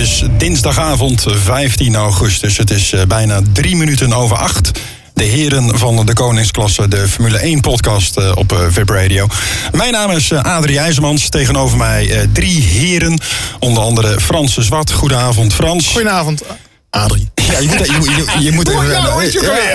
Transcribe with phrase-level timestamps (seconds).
[0.00, 2.56] Is dinsdagavond 15 augustus.
[2.56, 4.70] Het is eh, bijna drie minuten over acht.
[5.14, 9.26] De heren van de Koningsklasse, de Formule 1 podcast eh, op eh, VIP Radio.
[9.72, 11.28] Mijn naam is eh, Adrie IJzermans.
[11.28, 13.20] Tegenover mij eh, drie heren.
[13.58, 14.90] Onder andere Frans de Zwart.
[14.92, 15.86] Goedenavond Frans.
[15.86, 16.42] Goedenavond,
[16.90, 17.30] Adrie.
[17.50, 18.88] Ja, je moet, je, je, je moet even...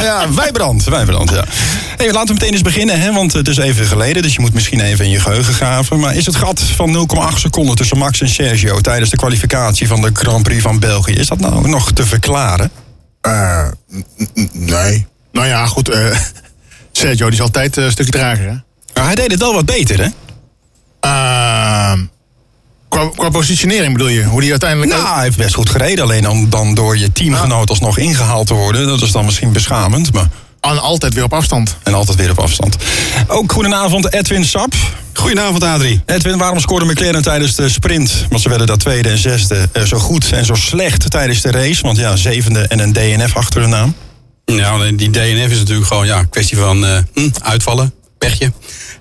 [0.04, 0.84] ja, Wijbrand.
[0.84, 1.44] Wijbrand, ja.
[1.98, 4.22] Hey, laten we meteen eens beginnen, hè, want het is even geleden.
[4.24, 6.00] Dus je moet misschien even in je geheugen graven.
[6.00, 8.80] Maar is het gat van 0,8 seconden tussen Max en Sergio...
[8.82, 11.14] tijdens de kwalificatie van de Grand Prix van België...
[11.14, 12.72] is dat nou nog te verklaren?
[13.22, 15.08] Eh, n- nee.
[15.32, 15.90] Nou ja, goed.
[15.90, 16.18] eh
[16.92, 18.56] Sergio, die is altijd eh, een stukje trager, hè?
[18.94, 20.08] Maar hij deed het wel wat beter, hè?
[21.00, 22.00] Ehm,
[22.96, 24.24] qua, qua positionering bedoel je?
[24.24, 24.92] Hoe die uiteindelijk...
[24.92, 26.04] Nou, hij heeft best goed gereden.
[26.04, 28.88] Alleen dan, dan door je teamgenoot alsnog ingehaald te worden.
[28.88, 30.14] Dat is dan misschien beschamend.
[30.14, 30.28] Maar...
[30.62, 31.78] En altijd weer op afstand.
[31.84, 32.76] En altijd weer op afstand.
[33.28, 34.74] Ook goedenavond Edwin Sap.
[35.14, 36.02] Goedenavond, Adrie.
[36.06, 38.26] Edwin, waarom scoorde McLaren tijdens de sprint?
[38.30, 41.52] Want ze werden daar tweede en zesde eh, zo goed en zo slecht tijdens de
[41.52, 41.82] race.
[41.82, 43.96] Want ja, zevende en een DNF achter de naam.
[44.46, 47.94] Nou, die DNF is natuurlijk gewoon ja, een kwestie van eh, hm, uitvallen,
[48.28, 48.52] pechje.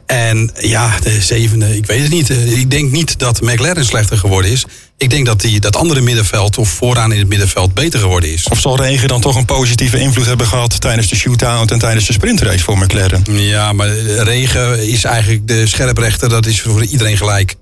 [0.07, 2.31] En ja, de zevende, ik weet het niet.
[2.31, 4.65] Eh, Ik denk niet dat McLaren slechter geworden is.
[4.97, 8.49] Ik denk dat die, dat andere middenveld of vooraan in het middenveld beter geworden is.
[8.49, 12.07] Of zal regen dan toch een positieve invloed hebben gehad tijdens de shootout en tijdens
[12.07, 13.23] de sprintrace voor McLaren?
[13.31, 16.29] Ja, maar de regen is eigenlijk de scherprechter.
[16.29, 17.55] Dat is voor iedereen gelijk.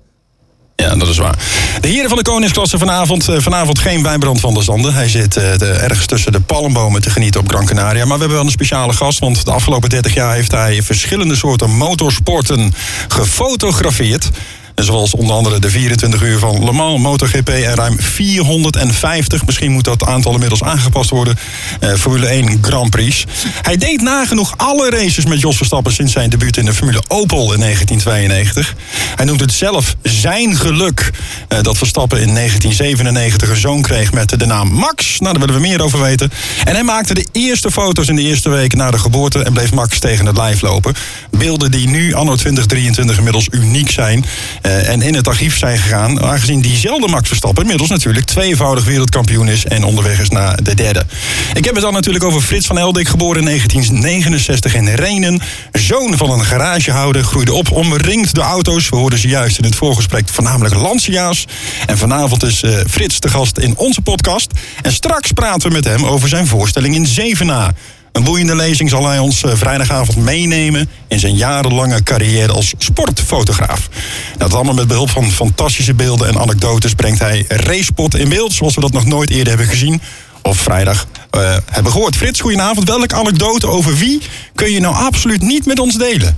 [0.75, 1.37] Ja, dat is waar.
[1.81, 3.29] De heren van de Koningsklasse vanavond.
[3.29, 4.93] eh, vanavond geen Wijnbrand van der Zanden.
[4.93, 8.05] Hij zit eh, ergens tussen de palmbomen te genieten op Gran Canaria.
[8.05, 9.19] Maar we hebben wel een speciale gast.
[9.19, 12.73] Want de afgelopen 30 jaar heeft hij verschillende soorten motorsporten
[13.07, 14.29] gefotografeerd.
[14.75, 19.83] Zoals onder andere de 24 uur van Le Mans, MotoGP en ruim 450, misschien moet
[19.83, 21.37] dat aantal inmiddels aangepast worden,
[21.79, 23.25] eh, Formule 1 Grand Prix.
[23.61, 27.53] Hij deed nagenoeg alle races met Jos Verstappen sinds zijn debuut in de Formule Opel
[27.53, 28.75] in 1992.
[29.15, 31.11] Hij noemt het zelf zijn geluk
[31.47, 35.19] eh, dat Verstappen in 1997 een zoon kreeg met de naam Max.
[35.19, 36.31] Nou, daar willen we meer over weten.
[36.65, 39.73] En hij maakte de eerste foto's in de eerste week na de geboorte en bleef
[39.73, 40.93] Max tegen het lijf lopen.
[41.31, 44.25] Beelden die nu, anno 2023, inmiddels uniek zijn
[44.63, 46.21] eh, en in het archief zijn gegaan.
[46.21, 51.05] Aangezien diezelfde Max Verstappen inmiddels natuurlijk tweevoudig wereldkampioen is en onderweg is naar de derde.
[51.53, 55.41] Ik heb het dan natuurlijk over Frits van Eldik, geboren in 1969 in Renen.
[55.71, 58.89] Zoon van een garagehouder, groeide op omringd door auto's.
[58.89, 61.45] We hoorden ze juist in het voorgesprek voornamelijk Lancia's.
[61.85, 64.51] En vanavond is eh, Frits de gast in onze podcast.
[64.81, 67.73] En straks praten we met hem over zijn voorstelling in Zevenaar.
[68.13, 73.89] Een boeiende lezing zal hij ons eh, vrijdagavond meenemen in zijn jarenlange carrière als sportfotograaf.
[74.27, 78.53] Nou, dat allemaal met behulp van fantastische beelden en anekdotes brengt hij racespot in beeld,
[78.53, 80.01] zoals we dat nog nooit eerder hebben gezien.
[80.41, 82.15] Of vrijdag eh, hebben gehoord.
[82.15, 82.87] Frits, goedenavond.
[82.87, 84.21] Welke anekdote over wie
[84.55, 86.37] kun je nou absoluut niet met ons delen?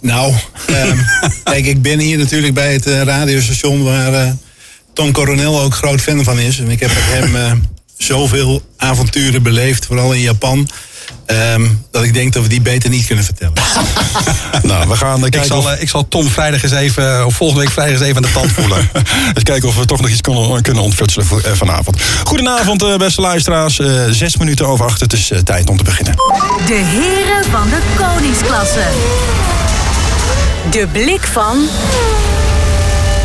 [0.00, 0.34] Nou,
[0.66, 0.98] ehm,
[1.44, 4.32] kijk, ik ben hier natuurlijk bij het eh, radiostation waar eh,
[4.92, 6.58] Tom Coronel ook groot fan van is.
[6.58, 7.62] En ik heb met hem
[7.98, 10.68] zoveel avonturen beleefd, vooral in Japan.
[11.26, 13.52] ehm, dat ik denk dat we die beter niet kunnen vertellen.
[14.62, 17.26] Nou, we gaan eh, Ik kijken, zal, of, eh, ik zal Tom vrijdag eens even,
[17.26, 18.90] of volgende week vrijdag eens even aan de tand voelen.
[19.34, 22.02] eens kijken of we toch nog iets kunnen, kunnen ontfutselen voor, eh, vanavond.
[22.24, 23.78] Goedenavond, eh, beste luisteraars.
[23.78, 25.00] Eh, zes minuten over acht.
[25.00, 26.14] Het is eh, tijd om te beginnen.
[26.66, 28.86] De heren van de koningsklasse.
[30.70, 31.58] De blik van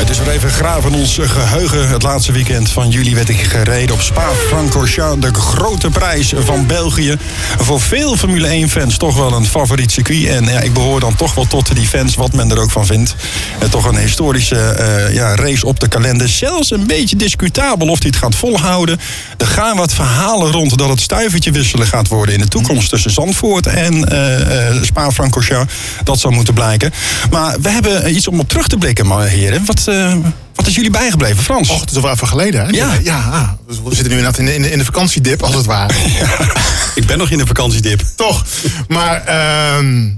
[0.04, 1.90] Het is weer even graven ons geheugen.
[1.90, 5.28] Het laatste weekend van juli werd ik gereden op Spa-Francorchamps.
[5.28, 7.16] De grote prijs van België.
[7.58, 10.26] Voor veel Formule 1-fans toch wel een favoriet circuit.
[10.26, 12.86] En ja, ik behoor dan toch wel tot die fans, wat men er ook van
[12.86, 13.16] vindt.
[13.60, 16.30] En toch een historische eh, ja, race op de kalender.
[16.30, 19.00] Zelfs een beetje discutabel of hij het gaat volhouden.
[19.38, 23.12] Er gaan wat verhalen rond dat het stuivertje wisselen gaat worden in de toekomst tussen
[23.12, 25.74] Zandvoort en eh, Spa-Francorchamps.
[26.04, 26.92] Dat zou moeten blijken.
[27.30, 29.66] Maar we hebben iets om op terug te blikken, maar heren.
[29.66, 30.18] Wat, eh,
[30.56, 31.70] wat is jullie bijgebleven, Frans?
[31.70, 32.70] Och, het is al wel even geleden, hè?
[32.70, 32.94] Ja.
[33.04, 35.56] ja ah, dus we zitten nu inderdaad in de, in de, in de vakantiedip, als
[35.56, 35.94] het ware.
[36.96, 38.02] Ik ben nog in de vakantiedip.
[38.16, 38.46] Toch.
[38.88, 40.10] Maar ehm,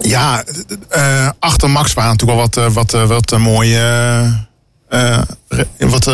[0.00, 0.44] ja,
[0.88, 4.46] eh, achter Max waren natuurlijk wel wat, eh, wat, wat mooie
[5.78, 6.10] wat,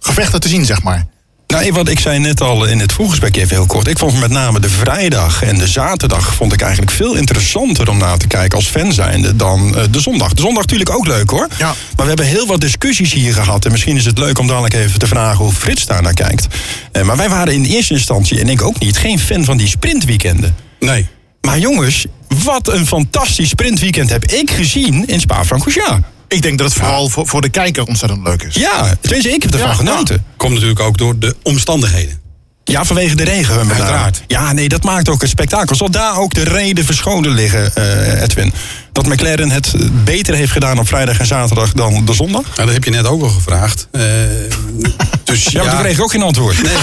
[0.00, 1.06] gevechten te zien, zeg maar.
[1.52, 3.86] Nou, wat ik zei net al in het voorgesprek even heel kort.
[3.86, 7.98] Ik vond met name de vrijdag en de zaterdag vond ik eigenlijk veel interessanter om
[7.98, 10.32] naar te kijken als fan zijnde dan eh, de zondag.
[10.32, 11.48] De zondag natuurlijk ook leuk hoor.
[11.58, 11.66] Ja.
[11.66, 13.64] Maar we hebben heel wat discussies hier gehad.
[13.64, 16.46] En misschien is het leuk om dadelijk even te vragen hoe Frits daar naar kijkt.
[16.92, 19.68] Eh, maar wij waren in eerste instantie, en ik ook niet, geen fan van die
[19.68, 20.54] sprintweekenden.
[20.80, 21.08] Nee.
[21.40, 26.06] Maar jongens, wat een fantastisch sprintweekend heb ik gezien in Spa-Francorchamps.
[26.32, 28.54] Ik denk dat het vooral voor, voor de kijker ontzettend leuk is.
[28.54, 30.24] Ja, tenminste, ik heb ervan Ja, genoten.
[30.36, 32.20] Komt natuurlijk ook door de omstandigheden.
[32.64, 33.58] Ja, vanwege de regen.
[33.58, 34.22] Uiteraard.
[34.26, 35.76] Ja, nee, dat maakt ook een spektakel.
[35.76, 38.52] Zal daar ook de reden verscholen liggen, eh, Edwin?
[38.92, 39.74] Dat McLaren het
[40.04, 42.42] beter heeft gedaan op vrijdag en zaterdag dan de zondag?
[42.42, 43.88] Nou, dat heb je net ook al gevraagd.
[43.90, 44.02] Eh,
[45.24, 46.62] dus Ja, maar toen kreeg ik ook geen antwoord.
[46.62, 46.76] Nee.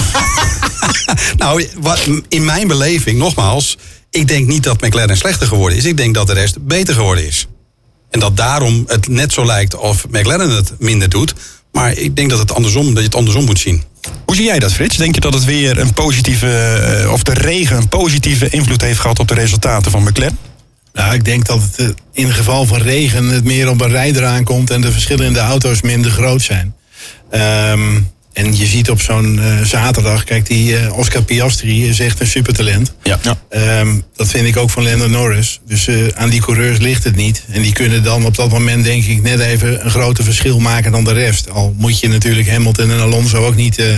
[1.36, 3.78] nou, wat, in mijn beleving, nogmaals,
[4.10, 5.84] ik denk niet dat McLaren slechter geworden is.
[5.84, 7.46] Ik denk dat de rest beter geworden is.
[8.10, 11.34] En dat daarom het net zo lijkt of McLaren het minder doet.
[11.72, 13.82] Maar ik denk dat, het andersom, dat je het andersom moet zien.
[14.24, 14.96] Hoe zie jij dat, Frits?
[14.96, 18.98] Denk je dat het weer een positieve, eh, of de regen een positieve invloed heeft
[18.98, 20.38] gehad op de resultaten van McLaren?
[20.92, 24.24] Nou, ik denk dat het eh, in geval van regen het meer op een rijder
[24.24, 26.74] aankomt en de verschillen in de auto's minder groot zijn.
[27.30, 28.00] Ehm,
[28.32, 32.26] en je ziet op zo'n eh, zaterdag, kijk, die eh, Oscar Piastri is echt een
[32.26, 32.94] supertalent.
[33.02, 33.18] Ja.
[33.48, 35.60] Ehm, dat vind ik ook van Lando Norris.
[35.66, 37.44] Dus eh, aan die coureurs ligt het niet.
[37.50, 40.92] En die kunnen dan op dat moment, denk ik, net even een groter verschil maken
[40.92, 41.50] dan de rest.
[41.50, 43.96] Al moet je natuurlijk Hamilton en Alonso ook niet eh,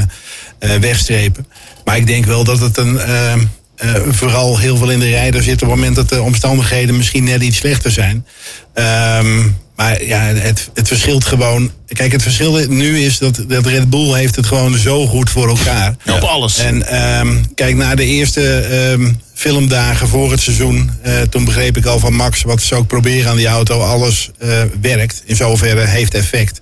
[0.59, 1.47] eh, wegstrepen.
[1.85, 2.99] Maar ik denk wel dat het een.
[2.99, 3.41] ehm,
[3.77, 7.25] eh, vooral heel veel in de rijder zit op het moment dat de omstandigheden misschien
[7.25, 8.27] net iets slechter zijn.
[8.75, 9.41] Ehm,
[9.77, 11.71] maar ja, het, het verschilt gewoon.
[11.87, 15.49] Kijk, het verschil nu is dat, dat Red Bull heeft het gewoon zo goed voor
[15.49, 15.95] elkaar.
[16.07, 16.59] Op alles.
[16.59, 21.87] En ehm, kijk, na de eerste ehm, filmdagen voor het seizoen, eh, toen begreep ik
[21.87, 25.23] al van Max wat ze ook proberen aan die auto, alles eh, werkt.
[25.25, 26.61] In zoverre heeft effect.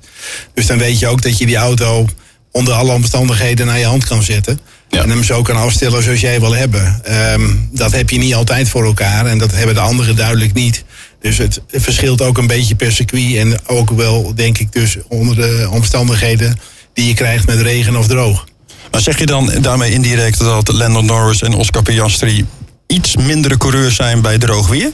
[0.54, 2.08] Dus dan weet je ook dat je die auto
[2.52, 4.60] onder alle omstandigheden naar je hand kan zetten.
[4.88, 5.02] Ja.
[5.02, 7.00] En hem zo kan afstellen zoals jij wil hebben.
[7.04, 10.84] Ehm, dat heb je niet altijd voor elkaar en dat hebben de anderen duidelijk niet.
[11.20, 15.36] Dus het verschilt ook een beetje per circuit en ook wel, denk ik, dus onder
[15.36, 16.58] de omstandigheden
[16.92, 18.46] die je krijgt met regen of droog.
[18.90, 22.46] Maar zeg je dan daarmee indirect dat Lando Norris en Oscar Piastri
[22.86, 24.90] iets mindere coureurs zijn bij droog weer?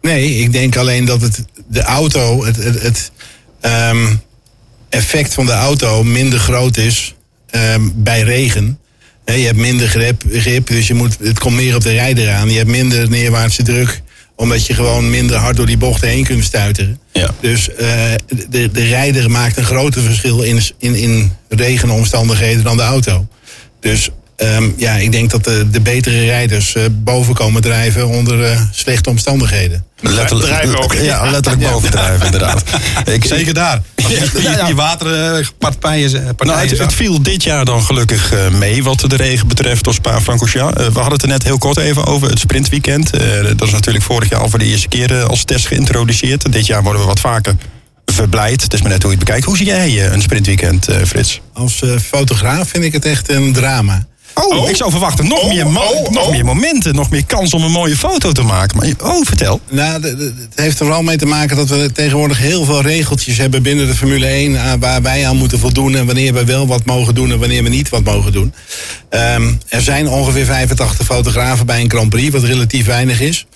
[0.00, 3.12] Nee, ik denk alleen dat het de auto, het, het, het
[3.60, 4.14] ehm,
[4.88, 7.14] effect van de auto minder groot is
[7.50, 8.78] ehm, bij regen.
[9.24, 12.50] Je hebt minder grip, grip, dus je moet, het komt meer op de rijder aan.
[12.50, 14.02] Je hebt minder neerwaartse druk,
[14.42, 16.98] omdat je gewoon minder hard door die bochten heen kunt stuiteren.
[17.12, 17.30] Ja.
[17.40, 18.14] Dus eh,
[18.48, 23.26] de, de rijder maakt een groter verschil in, in, in regenomstandigheden dan de auto.
[23.80, 24.10] Dus
[24.42, 28.60] ehm, ja, ik denk dat de, de betere rijders eh, boven komen drijven onder eh,
[28.72, 29.84] slechte omstandigheden.
[30.02, 30.94] Drijven ook.
[30.94, 32.62] Ja, letterlijk bovendrijven, inderdaad.
[33.04, 33.82] Ik, Zeker daar.
[33.94, 34.66] Die, Ja, ja.
[34.66, 39.48] die waterpartijen Nou, partijen het, viel dit jaar dan gelukkig eh, mee wat de regen
[39.48, 40.80] betreft op Spa-Francorchamps.
[40.80, 43.10] Eh, we hadden het er net heel kort even over, het sprintweekend.
[43.10, 46.52] Eh, dat is natuurlijk vorig jaar al voor de eerste keer eh, als test geïntroduceerd.
[46.52, 47.54] Dit jaar worden we wat vaker
[48.12, 48.62] verblijd.
[48.62, 49.46] Het is maar net hoe je het bekijkt.
[49.46, 51.40] Hoe zie jij eh, een sprintweekend, eh, Frits?
[51.52, 54.06] Als eh, fotograaf vind ik het echt een drama.
[54.34, 57.70] Oh, ik zou verwachten nog, meer, mo- nog meer momenten, nog meer kans om een
[57.70, 58.78] mooie foto te maken.
[58.78, 59.60] Maar, oh, vertel.
[59.70, 62.82] Nou, de- de- het heeft er vooral mee te maken dat we tegenwoordig heel veel
[62.82, 66.44] regeltjes hebben binnen de Formule 1 aan- waar wij aan moeten voldoen en wanneer we
[66.44, 68.54] wel wat mogen doen en wanneer we niet wat mogen doen.
[69.08, 73.46] Ehm, er zijn ongeveer 85 fotografen bij een Grand Prix, wat relatief weinig is.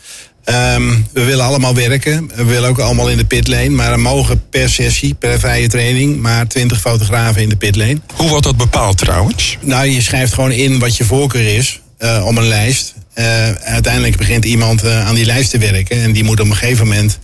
[0.46, 2.30] Ehm, we willen allemaal werken.
[2.34, 3.68] We willen ook allemaal in de pitlane.
[3.68, 8.00] Maar er mogen per sessie, per vrije training, maar 20 fotografen in de pitlane.
[8.14, 9.58] Hoe wordt dat bepaald trouwens?
[9.60, 12.94] Nou, je schrijft gewoon in wat je voorkeur is eh, om een lijst.
[13.16, 16.02] Eh, uiteindelijk begint iemand eh, aan die lijst te werken.
[16.02, 17.18] En die moet op een gegeven moment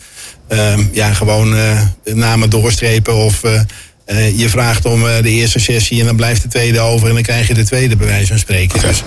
[0.48, 1.54] eh, ja, gewoon
[2.04, 3.14] namen doorstrepen.
[3.14, 3.40] Of
[4.36, 7.08] je vraagt om de eerste sessie en dan blijft de tweede over.
[7.08, 8.80] En dan krijg je de tweede bij wijze van spreken.
[8.80, 9.02] Dus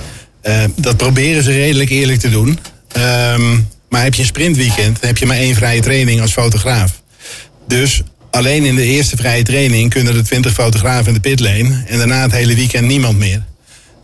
[0.76, 2.60] dat proberen ze redelijk eerlijk te doen.
[2.92, 3.58] Ehm,
[3.96, 7.02] maar heb je een sprintweekend, dan heb je maar één vrije training als fotograaf.
[7.68, 8.04] Dus
[8.36, 11.84] Alleen in de eerste vrije training kunnen er 20 fotografen in de pitlane.
[11.88, 13.44] En daarna het hele weekend niemand meer.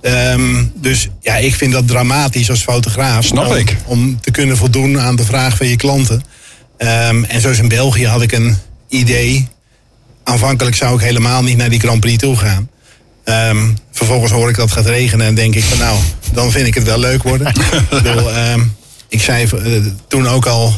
[0.02, 3.26] Ehm, dus ja, ik vind dat dramatisch als fotograaf.
[3.26, 3.78] Snap om, ik.
[3.86, 6.24] Om te kunnen voldoen aan de vraag van je klanten.
[6.78, 8.58] Ehm, en zoals in België had ik een
[8.90, 9.48] idee.
[10.24, 12.70] Aanvankelijk zou ik helemaal niet naar die Grand Prix toe gaan.
[13.24, 15.98] Ehm, vervolgens hoor ik dat het gaat regenen en denk ik van nou,
[16.34, 17.48] dan vind ik het wel leuk worden.
[17.56, 18.30] ik, bedoel,
[19.12, 19.72] ik zei eh,
[20.08, 20.74] toen ook al,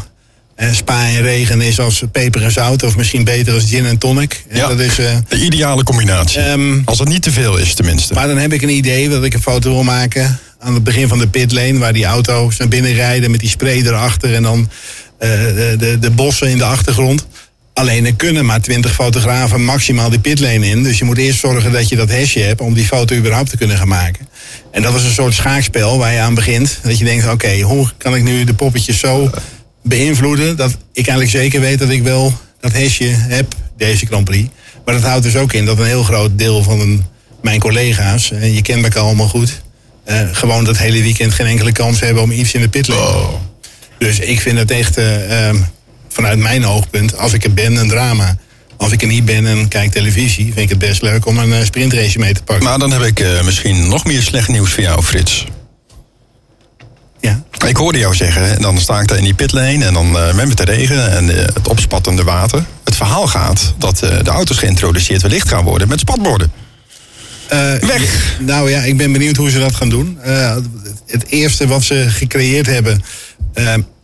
[0.56, 2.84] eh, spa en regen is als peper en zout.
[2.84, 4.44] Of misschien beter als gin en tonic.
[4.52, 4.68] Ja.
[4.68, 6.40] Dat is, eh, De ideale combinatie.
[6.40, 8.14] Ehm, Als het niet te veel is, tenminste.
[8.14, 11.08] maar dan heb ik een idee dat ik een foto wil maken aan het begin
[11.08, 14.70] van de pitlane, waar die auto's naar binnen rijden met die spray erachter en dan
[15.20, 17.26] de, de, de bossen in de achtergrond.
[17.74, 20.84] Alleen er kunnen maar 20 fotografen maximaal die pitlane in.
[20.84, 23.58] Dus je moet eerst zorgen dat je dat hesje hebt om die foto überhaupt te
[23.58, 24.28] kunnen gaan maken.
[24.72, 26.80] En dat is een soort schaakspel waar je aan begint.
[26.84, 29.30] Dat je denkt, oké, hoe kan ik nu de poppetjes zo
[29.84, 34.50] beïnvloeden dat ik eigenlijk zeker weet dat ik wel dat hesje heb, deze Grand Prix.
[34.86, 37.06] Maar dat houdt dus ook in dat een heel groot deel van een,
[37.42, 39.62] mijn collega's, en je kent elkaar allemaal goed,
[40.04, 43.18] eh, gewoon dat hele weekend geen enkele kans hebben om iets in de pitlane te
[43.18, 43.40] doen.
[43.98, 45.58] Dus ik vind het echt, eh, ehm,
[46.14, 48.38] vanuit mijn oogpunt, als ik er ben, een drama.
[48.78, 51.54] Als ik er niet ben en kijk televisie, vind ik het best leuk om een
[51.54, 52.66] eh, sprintrace mee te pakken.
[52.66, 55.46] Maar dan heb ik eh, misschien nog meer slecht nieuws voor jou, Frits.
[57.20, 57.44] ja.
[57.68, 60.34] Ik hoorde jou zeggen, hè, dan sta ik daar in die pitlane en dan eh,
[60.34, 62.66] met de regen en eh, het opspattende water.
[62.84, 66.52] Het verhaal gaat dat de auto's geïntroduceerd wellicht gaan worden met spatborden.
[67.80, 68.38] Weg.
[68.40, 70.18] nou ja, ik ben benieuwd hoe ze dat gaan doen.
[71.08, 73.04] Het eerste wat ze gecreëerd hebben,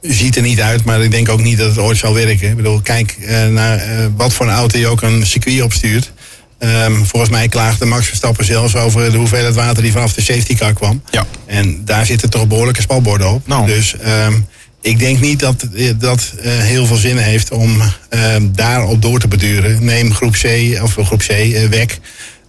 [0.01, 2.49] ziet er niet uit, maar ik denk ook niet dat het ooit zal werken.
[2.49, 6.11] Ik bedoel, kijk eh, naar eh, wat voor een auto je ook een circuit opstuurt.
[6.59, 10.55] Ehm, volgens mij klaagde Max Verstappen zelfs over de hoeveelheid water die vanaf de safety
[10.55, 11.01] car kwam.
[11.11, 11.25] Ja.
[11.45, 13.47] En daar zitten toch behoorlijke spatborden op.
[13.47, 13.65] Nou.
[13.65, 14.33] Dus ehm,
[14.81, 19.27] ik denk niet dat eh, dat heel veel zin heeft om ehm, daarop door te
[19.27, 19.85] beduren.
[19.85, 21.27] Neem groep C, of groep C,
[21.69, 21.99] WEC,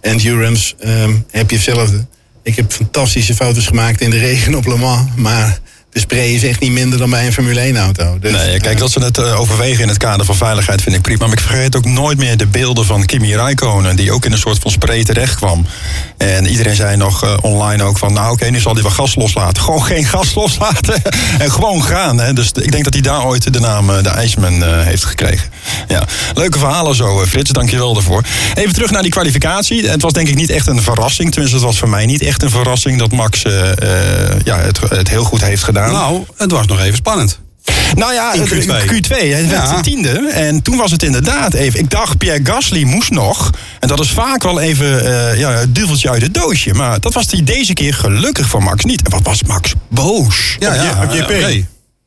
[0.01, 0.75] Endurance,
[1.31, 2.05] heb je hetzelfde.
[2.43, 5.59] Ik heb fantastische foto's gemaakt in de regen op Le Mans, maar
[5.91, 8.17] de spray is echt niet minder dan bij een Formule 1 auto.
[8.19, 10.95] Dus, Nee, kijk, eh, dat ze het eh, overwegen in het kader van veiligheid vind
[10.95, 11.25] ik prima.
[11.25, 13.95] Maar ik vergeet ook nooit meer de beelden van Kimi Räikkönen...
[13.95, 15.65] die ook in een soort van spray terecht kwam.
[16.17, 18.13] En iedereen zei nog eh, online ook van...
[18.13, 19.63] nou oké, nu zal hij wel gas loslaten.
[19.71, 21.01] Gewoon geen gas loslaten
[21.39, 22.19] en gewoon gaan.
[22.19, 22.33] Hè.
[22.33, 25.49] Dus ik denk dat hij daar ooit de naam de IJsman heeft gekregen.
[25.87, 26.03] Ja.
[26.33, 27.51] Leuke verhalen zo, eh, Frits.
[27.51, 28.23] Dank je wel daarvoor.
[28.55, 29.87] Even terug naar die kwalificatie.
[29.89, 31.31] Het was denk ik niet echt een verrassing.
[31.31, 32.99] Tenminste, het was voor mij niet echt een verrassing...
[32.99, 35.91] dat Max eh, eh, ja, het, het heel goed heeft gedaan.
[35.91, 37.39] Nou, het was nog even spannend.
[37.95, 38.85] Nou ja, In het- Q2.
[38.85, 39.75] Q2, hij werd Ja.
[39.75, 40.09] de tiende.
[40.31, 41.79] En toen was het inderdaad even...
[41.79, 43.49] Ik dacht, Pierre Gasly moest nog.
[43.79, 46.73] En dat is vaak wel even eh, ja, het duveltje uit het doosje.
[46.73, 49.01] Maar dat was hij deze keer gelukkig voor Max niet.
[49.01, 50.55] En wat was Max boos?
[50.59, 51.65] Ja, ja, oké.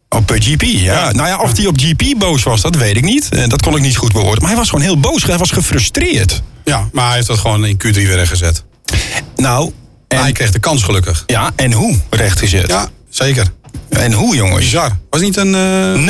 [0.08, 1.12] Op eh, GP, ja.
[1.12, 3.28] Nou ja, of hij op GP boos was, dat weet ik niet.
[3.28, 4.40] En dat kon ik niet goed beoordelen.
[4.40, 5.22] Maar hij was gewoon heel boos.
[5.24, 6.42] Hij was gefrustreerd.
[6.64, 8.64] Ja, maar hij heeft dat gewoon in Q3 weer rechtgezet.
[9.36, 9.72] Nou,
[10.08, 11.22] En hij kreeg de kans gelukkig.
[11.26, 12.68] ja, en hoe rechtgezet?
[12.68, 13.46] Ja, zeker.
[13.88, 14.58] En hoe, jongens?
[14.64, 14.96] Bizar.
[15.10, 15.54] Was niet een...
[15.54, 16.06] eh,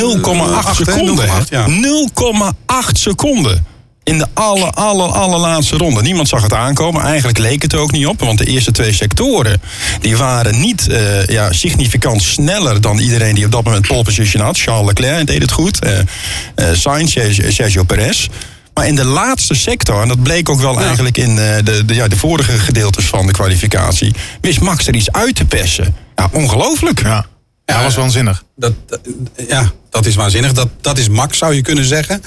[0.63, 0.73] 0,8 hè?
[0.73, 1.27] seconden.
[1.27, 1.65] 0,8, ja.
[1.67, 3.65] 0,8 seconden.
[4.05, 6.01] In de aller, aller, allerlaatste ronde.
[6.01, 7.01] Niemand zag het aankomen.
[7.01, 8.19] Eigenlijk leek het er ook niet op.
[8.19, 9.61] Want de eerste twee sectoren...
[10.01, 12.81] die waren niet eh, ja, significant sneller...
[12.81, 14.57] dan iedereen die op dat moment pole position had.
[14.59, 15.79] Charles Leclerc deed het goed.
[15.79, 16.05] eh eh,
[16.73, 17.11] Sainz,
[17.47, 18.27] Sergio- Perez.
[18.73, 20.01] Maar in de laatste sector...
[20.01, 23.33] en dat bleek ook wel eigenlijk in de, de, ja, de vorige gedeeltes van de
[23.33, 24.13] kwalificatie...
[24.41, 25.95] wist Max er iets uit te persen.
[26.15, 27.01] Ja, ongelooflijk.
[27.01, 27.25] Ja,
[27.65, 28.43] ja, dat was waanzinnig.
[28.55, 28.73] Dat-
[29.49, 30.53] ja, dat is waanzinnig.
[30.53, 32.21] Dat, dat is Max, zou je kunnen zeggen.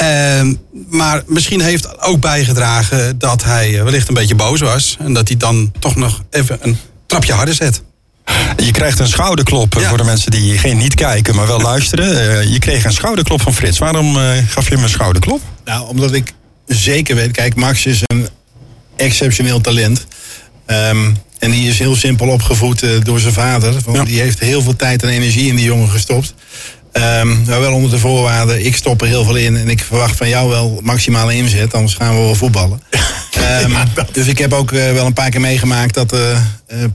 [0.00, 0.54] Ehm,
[0.88, 4.96] maar misschien heeft ook bijgedragen dat hij eh, wellicht een beetje boos was.
[5.00, 6.76] En dat hij dan toch nog even een
[7.06, 7.82] trapje harder zet.
[8.56, 9.88] Je krijgt een schouderklop eh, Ja.
[9.88, 12.38] voor de mensen die geen niet kijken, maar wel luisteren.
[12.40, 13.78] Eh, je kreeg een schouderklop van Frits.
[13.78, 15.40] Waarom eh, gaf je hem een schouderklop?
[15.64, 16.32] Nou, omdat ik
[16.66, 18.28] zeker weet, kijk, Max is een
[18.96, 20.06] exceptioneel talent.
[20.66, 23.72] Ehm, en die is heel simpel opgevoed door zijn vader.
[23.84, 24.04] Want Ja.
[24.04, 26.34] Die heeft heel veel tijd en energie in die jongen gestopt.
[26.92, 27.30] Ehm
[27.60, 30.28] maar wel onder de voorwaarde, ik stop er heel veel in en ik verwacht van
[30.28, 32.82] jou wel maximale inzet, anders gaan we wel voetballen.
[33.30, 33.72] Ehm,
[34.12, 36.40] dus ik heb ook eh, wel een paar keer meegemaakt dat eh, eh,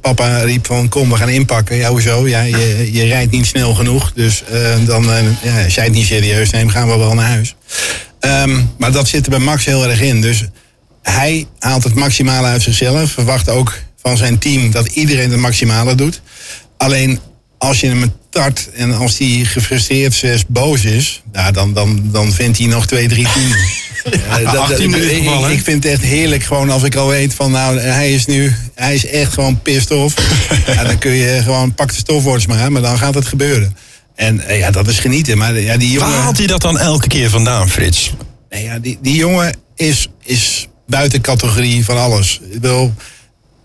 [0.01, 1.75] papa riep van kom we gaan inpakken.
[1.75, 2.27] Ja, hoezo?
[2.27, 4.43] Ja, je, je rijdt niet snel genoeg, dus
[4.85, 5.03] dan,
[5.41, 7.55] ja, als jij het niet serieus neemt, gaan we wel naar huis.
[8.19, 10.21] Ehm, maar dat zit er bij Max heel erg in.
[10.21, 10.43] Dus
[11.01, 13.11] hij haalt het maximale uit zichzelf.
[13.11, 16.21] Verwacht ook van zijn team dat iedereen het maximale doet.
[16.77, 17.19] Alleen
[17.57, 22.31] als je hem tart en als hij gefrustreerd zes boos is, nou, dan, dan, dan
[22.31, 23.23] vindt hij nog twee, drie
[24.03, 25.51] dat- dat- 18 in dit ik- geval, hè?
[25.51, 28.53] ik vind het echt heerlijk gewoon als ik al weet van nou hij is nu,
[28.75, 30.15] hij is echt gewoon pissed off.
[30.75, 33.75] ja, dan kun je gewoon pak de stofwoords maar, maar dan gaat het gebeuren.
[34.15, 35.37] En eh, ja, dat is genieten.
[35.37, 36.23] Maar ja, die Waar jongen...
[36.23, 38.13] haalt hij dat dan elke keer vandaan, Frits?
[38.49, 42.39] Nee, ja, die, die jongen is, is buiten categorie van alles.
[42.51, 42.93] Ik bedoel,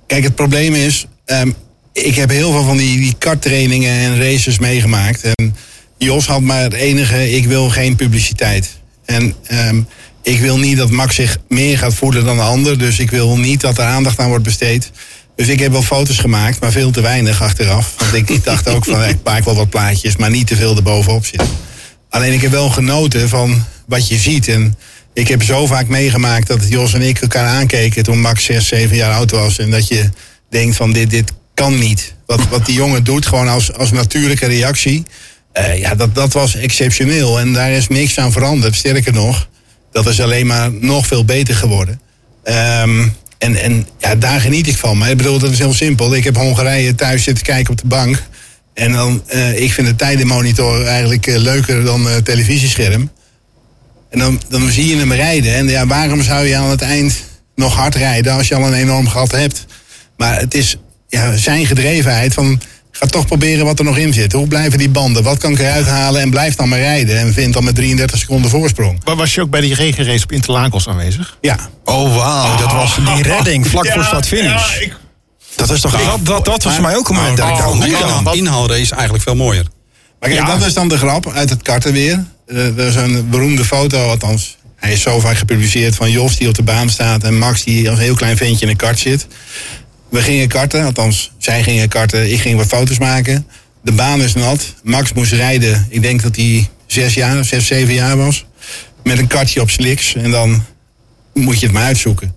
[0.07, 1.51] kijk, het probleem is, ehm,
[1.93, 5.23] ik heb heel veel van die, die karttrainingen en races meegemaakt.
[5.35, 5.57] En
[5.99, 8.79] Jos had maar het enige, ik wil geen publiciteit.
[9.05, 9.81] En ehm,
[10.23, 12.79] ik wil niet dat Max zich meer gaat voelen dan de ander.
[12.79, 14.91] Dus ik wil niet dat er aandacht aan wordt besteed.
[15.37, 17.95] Dus ik heb wel foto's gemaakt, maar veel te weinig achteraf.
[17.99, 20.77] Want ik, ik dacht ook van, ik maak wel wat plaatjes, maar niet te veel
[20.77, 21.49] erbovenop zitten.
[22.11, 24.49] Alleen ik heb wel genoten van wat je ziet.
[24.49, 24.77] En
[25.15, 28.97] ik heb zo vaak meegemaakt dat Jos en ik elkaar aankeken toen Max 6, 7
[28.97, 29.59] jaar oud was.
[29.59, 30.11] En dat je
[30.49, 32.15] denkt van dit, dit kan niet.
[32.27, 35.03] Wat, wat die jongen doet, gewoon als, als natuurlijke reactie.
[35.53, 37.41] eh, ja, dat, dat was exceptioneel.
[37.41, 38.75] En daar is niks aan veranderd.
[38.75, 39.49] Sterker nog,
[39.93, 42.01] dat is alleen maar nog veel beter geworden.
[42.45, 44.99] Ehm, en en ja, daar geniet ik van.
[44.99, 46.15] Maar ik bedoel, dat is heel simpel.
[46.15, 48.23] Ik heb Hongarije thuis zitten kijken op de bank.
[48.75, 53.11] En dan, eh, ik vind de tijdenmonitor eigenlijk eh, leuker dan het televisiescherm.
[54.11, 55.55] En dan, dan zie je hem rijden.
[55.55, 57.15] En ja, waarom zou je aan het eind
[57.55, 59.67] nog hard rijden als je al een enorm gat hebt?
[60.17, 60.77] Maar het is
[61.11, 62.61] ja, zijn gedrevenheid van...
[62.93, 64.33] Ga toch proberen wat er nog in zit.
[64.33, 65.23] Hoe blijven die banden?
[65.23, 66.21] Wat kan ik eruit halen?
[66.21, 67.19] En blijf dan maar rijden.
[67.19, 69.05] En vind dan met 33 seconden voorsprong.
[69.05, 71.39] Maar was je ook bij die regenrace op Interlagos aanwezig?
[71.41, 71.57] Ja.
[71.85, 72.57] Oh, wauw.
[72.57, 74.89] Dat was die redding vlak voor start-finish.
[75.57, 75.93] Dat is toch...
[76.05, 78.27] Dat, dat, dat was voor mij ook een moment dat ik dacht, hoe dan?
[78.27, 79.65] een inhaalrace eigenlijk veel mooier.
[80.21, 80.57] Maar kijk, Ja.
[80.59, 82.25] dat is dan de grap uit het karten weer.
[82.47, 84.57] Eh, Er is een beroemde foto, althans.
[84.77, 87.23] Hij is zo vaak gepubliceerd van Jos die op de baan staat...
[87.23, 89.27] en Max die als heel klein ventje in een kart zit.
[90.11, 93.47] We gingen karten, althans zij gingen karten, ik ging wat foto's maken.
[93.83, 94.75] De baan is nat.
[94.83, 98.45] Max moest rijden, ik denk dat hij zes jaar, zes, zeven jaar was.
[99.05, 100.65] Met een kartje op slicks en dan
[101.35, 102.35] moet je het maar uitzoeken.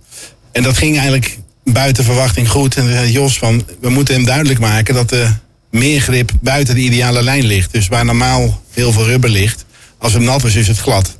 [0.52, 2.76] En dat ging eigenlijk buiten verwachting goed.
[2.76, 5.28] En zei Jos van, we moeten hem duidelijk maken dat de
[5.70, 7.72] meergrip buiten de ideale lijn ligt.
[7.72, 9.64] Dus waar normaal heel veel rubber ligt,
[9.98, 11.16] als het nat is, is het glad.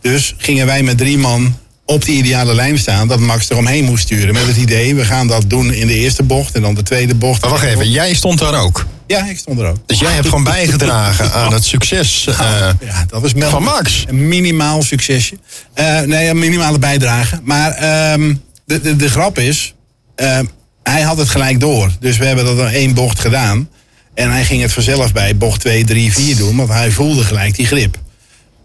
[0.00, 1.58] Dus gingen wij met drie man
[1.88, 4.34] op die ideale lijn staan, dat Max eromheen moest sturen.
[4.34, 7.14] Met het idee, we gaan dat doen in de eerste bocht en dan de tweede
[7.14, 7.40] bocht.
[7.40, 8.86] Maar wacht even, jij stond daar ook.
[9.06, 9.76] Ja, ik stond er ook.
[9.86, 12.36] Dus jij hebt gewoon bijgedragen aan het succes eh,
[12.80, 14.04] Ja, dat is van Max.
[14.08, 15.38] Een minimaal succesje.
[15.74, 17.40] Eh, nee, een minimale bijdrage.
[17.42, 19.74] Maar ehm, de, de, de grap is,
[20.14, 20.44] ehm,
[20.82, 21.90] hij had het gelijk door.
[22.00, 23.68] Dus we hebben dat in één bocht gedaan.
[24.14, 26.56] En hij ging het vanzelf bij bocht 2, 3, 4 doen.
[26.56, 27.98] Want hij voelde gelijk die grip.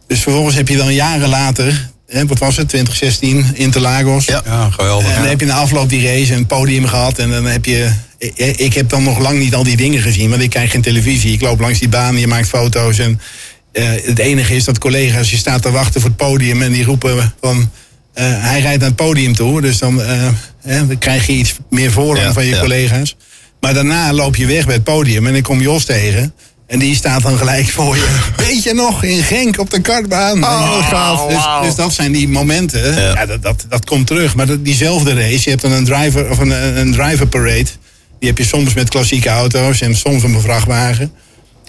[0.07, 4.25] Dus vervolgens heb je dan jaren later, hè, wat was het, 2016, Interlagos.
[4.25, 4.41] Ja.
[4.45, 5.07] Ja, geweldig.
[5.09, 7.19] En dan heb je na afloop die race een podium gehad.
[7.19, 7.89] En dan heb je.
[8.17, 10.81] ik- Ik heb dan nog lang niet al die dingen gezien, want ik kijk geen
[10.81, 11.33] televisie.
[11.33, 12.99] Ik loop langs die baan, je maakt foto's.
[12.99, 13.21] En
[13.71, 16.83] eh, het enige is dat collega's, je staat te wachten voor het podium en die
[16.83, 17.69] roepen van.
[18.13, 20.23] eh, hij rijdt naar het podium toe, dus dan, eh,
[20.63, 23.15] dan krijg je iets meer voorrang Ja, van je collega's.
[23.59, 26.33] Maar daarna loop je weg bij het podium en ik kom Jos tegen.
[26.73, 28.07] En die staat dan gelijk voor je.
[28.47, 30.43] Weet je nog, in Genk op de kartbaan.
[30.43, 31.27] Oh, wat gaaf.
[31.27, 32.95] Dus, dus dat zijn die momenten.
[32.95, 33.25] Ja.
[33.25, 34.35] dat, dat, dat komt terug.
[34.35, 37.65] Maar dat- diezelfde race, je hebt dan een driver, of een, een driver parade.
[38.19, 41.11] Die heb je soms met klassieke auto's en soms op een vrachtwagen.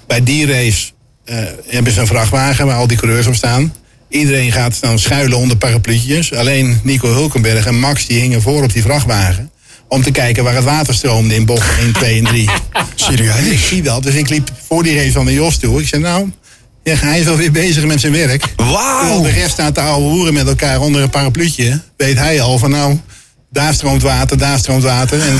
[0.07, 0.91] Bij die race
[1.25, 1.37] eh,
[1.67, 3.75] hebben ze een vrachtwagen waar al die coureurs op staan.
[4.09, 6.35] Iedereen gaat dan schuilen onder parapluutjes.
[6.35, 9.51] Alleen Nico Hulkenberg en Max die hingen voor op die vrachtwagen.
[9.95, 12.43] Om te kijken waar het water stroomde in bocht 1, 2 en 3.
[12.51, 12.51] Ik
[12.95, 13.69] Serieus?
[13.69, 14.03] zie dat.
[14.03, 15.81] Dus ik liep voor die race van de Jos toe.
[15.81, 16.31] Ik zei, nou,
[16.83, 18.55] ja, hij is wel weer bezig met zijn werk.
[18.57, 19.23] Wauw.
[19.23, 21.81] de rest staat te ouwe hoeren met elkaar onder een parapluutje.
[21.97, 23.01] Weet hij al van, nou,
[23.51, 25.21] daar stroomt water, daar stroomt water.
[25.21, 25.39] En,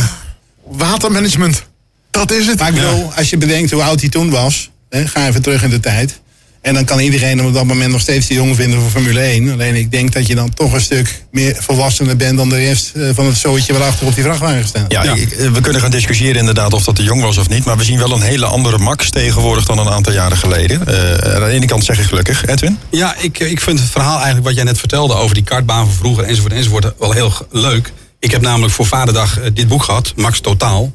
[0.65, 1.63] Watermanagement.
[2.11, 2.59] Dat is het.
[2.59, 5.63] maar ik bedoel, als je bedenkt hoe oud hij toen was, hè, ga even terug
[5.63, 6.21] in de tijd.
[6.65, 9.21] En dan kan iedereen hem op dat moment nog steeds te jong vinden voor Formule
[9.21, 9.53] 1.
[9.53, 12.93] Alleen ik denk dat je dan toch een stuk meer volwassener bent dan de rest
[12.95, 14.93] eh, van het zootje waarachter op die vrachtwagen staat.
[14.93, 17.65] Ja, ik- eh, we kunnen gaan discussiëren inderdaad of dat te jong was of niet.
[17.65, 20.87] Maar we zien wel een hele andere Max tegenwoordig dan een aantal jaren geleden.
[20.87, 22.45] Eh, aan de ene kant zeg ik gelukkig.
[22.47, 22.79] Edwin?
[22.91, 25.95] Ja, ik, ik vind het verhaal eigenlijk wat jij net vertelde over die kartbaan van
[25.95, 27.93] vroeger enzovoort enzovoort wel heel leuk.
[28.19, 30.93] Ik heb namelijk voor Vaderdag dit boek gehad, Max Totaal.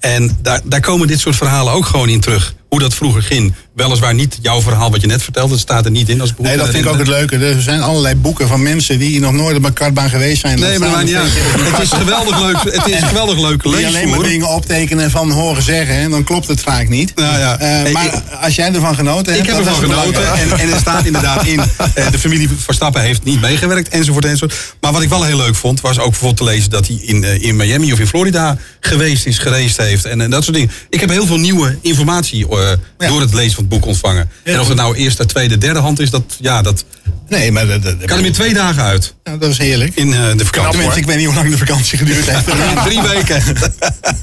[0.00, 2.54] En daar, daar komen dit soort verhalen ook gewoon in terug.
[2.68, 3.54] Hoe dat vroeger ging.
[3.74, 6.20] Weliswaar niet jouw verhaal wat je net vertelde, dat staat er niet in.
[6.20, 7.36] Als me Nee, dat vind ik ook het leuke.
[7.36, 10.58] Er zijn allerlei boeken van mensen die nog nooit op een kartbaan geweest zijn.
[10.58, 11.10] Nee, maar uit.
[11.12, 12.56] Het is geweldig leuk.
[12.82, 15.94] Het is geweldig leuk Die alleen maar dingen optekenen van horen zeggen.
[15.94, 17.14] En dan klopt het vaak niet.
[17.14, 17.58] Nou ja.
[17.58, 19.44] Eh, Hey, maar ik- als jij ervan genoten hebt...
[19.48, 20.32] Ik heb ervan genoten.
[20.34, 21.60] En, en er staat inderdaad in,
[21.94, 24.74] eh, de familie Verstappen heeft niet meegewerkt, enzovoort, enzovoort.
[24.80, 27.24] Maar wat ik wel heel leuk vond, was ook bijvoorbeeld te lezen dat hij in,
[27.24, 30.04] eh, in Miami of in Florida geweest is, gereisd heeft.
[30.04, 30.70] En, eh, dat soort dingen.
[30.90, 32.58] Ik heb heel veel nieuwe informatie eh,
[32.98, 33.08] Ja.
[33.08, 34.30] door het lezen van het boek ontvangen.
[34.42, 36.84] En of het nou eerste, tweede, derde hand is, dat, ja, dat
[37.28, 39.14] Nee, maar dat, dat, kan hem in twee dagen uit.
[39.24, 39.94] Ja, dat is heerlijk.
[39.94, 40.70] In eh, de vakantie.
[40.70, 42.46] Tenminste, ik weet niet hoe lang de vakantie geduurd heeft.
[42.74, 43.42] Ja, drie weken.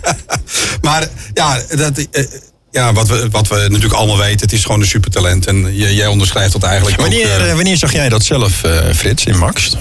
[0.82, 2.24] maar ja, dat, eh,
[2.72, 5.48] ja, wat we, wat we natuurlijk allemaal weten, het is gewoon een supertalent.
[5.48, 7.08] En jij onderschrijft dat eigenlijk ook.
[7.08, 9.76] Wanneer, eh, eh, wanneer zag jij dat zelf, eh, Frits, in Max?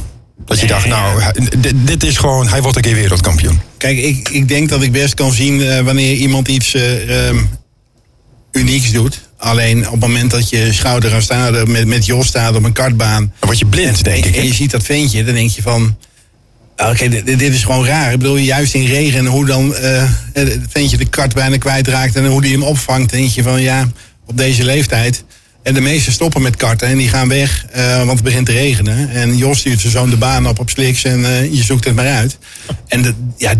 [0.48, 1.22] Dat je dacht, nou,
[1.58, 3.60] dit, dit is gewoon, hij wordt een keer wereldkampioen.
[3.76, 7.38] Kijk, ik, ik denk dat ik best kan zien eh, wanneer iemand iets eh, ehm,
[8.52, 9.27] unieks doet.
[9.38, 12.72] Alleen op het moment dat je schouder gaat staan met, met Jos staat op een
[12.72, 13.20] kartbaan.
[13.20, 14.36] Dan word je blind, denk en, ik.
[14.36, 15.96] en je ziet dat ventje, dan denk je van.
[16.76, 18.12] ah, Oké, dit, dit is gewoon raar.
[18.12, 22.16] Ik bedoel, juist in regen en hoe dan eh, het ventje de kart bijna kwijtraakt
[22.16, 23.88] en hoe die hem opvangt, denk je van ja,
[24.26, 25.24] op deze leeftijd.
[25.62, 28.52] En de meesten stoppen met karten en die gaan weg, eh, want het begint te
[28.52, 29.10] regenen.
[29.10, 31.94] En Jos stuurt zijn zoon de baan op op sliks en eh, je zoekt het
[31.94, 32.38] maar uit.
[32.88, 33.54] En de, ja,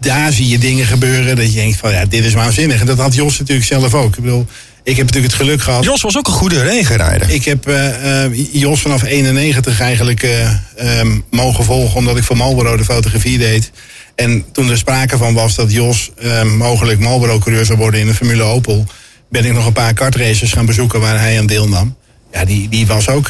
[0.00, 2.80] daar zie je dingen gebeuren dat je denkt van ja, dit is waanzinnig.
[2.80, 4.16] En dat had Jos natuurlijk zelf ook.
[4.16, 4.46] Ik bedoel,
[4.84, 5.84] ik heb natuurlijk het geluk gehad.
[5.84, 7.30] Jos was ook een goede regenrijder.
[7.30, 12.36] Ik heb eh, eh, Jos vanaf 91 eigenlijk eh, ehm, mogen volgen, omdat ik voor
[12.36, 13.70] Marlboro de fotografie deed.
[14.14, 18.14] En toen er sprake van was dat Jos ehm, mogelijk Marlboro-coureur zou worden in de
[18.14, 18.86] Formule Opel,
[19.30, 21.96] ben ik nog een paar kartraces gaan bezoeken waar hij aan deelnam.
[22.32, 23.28] Ja, die, die was ook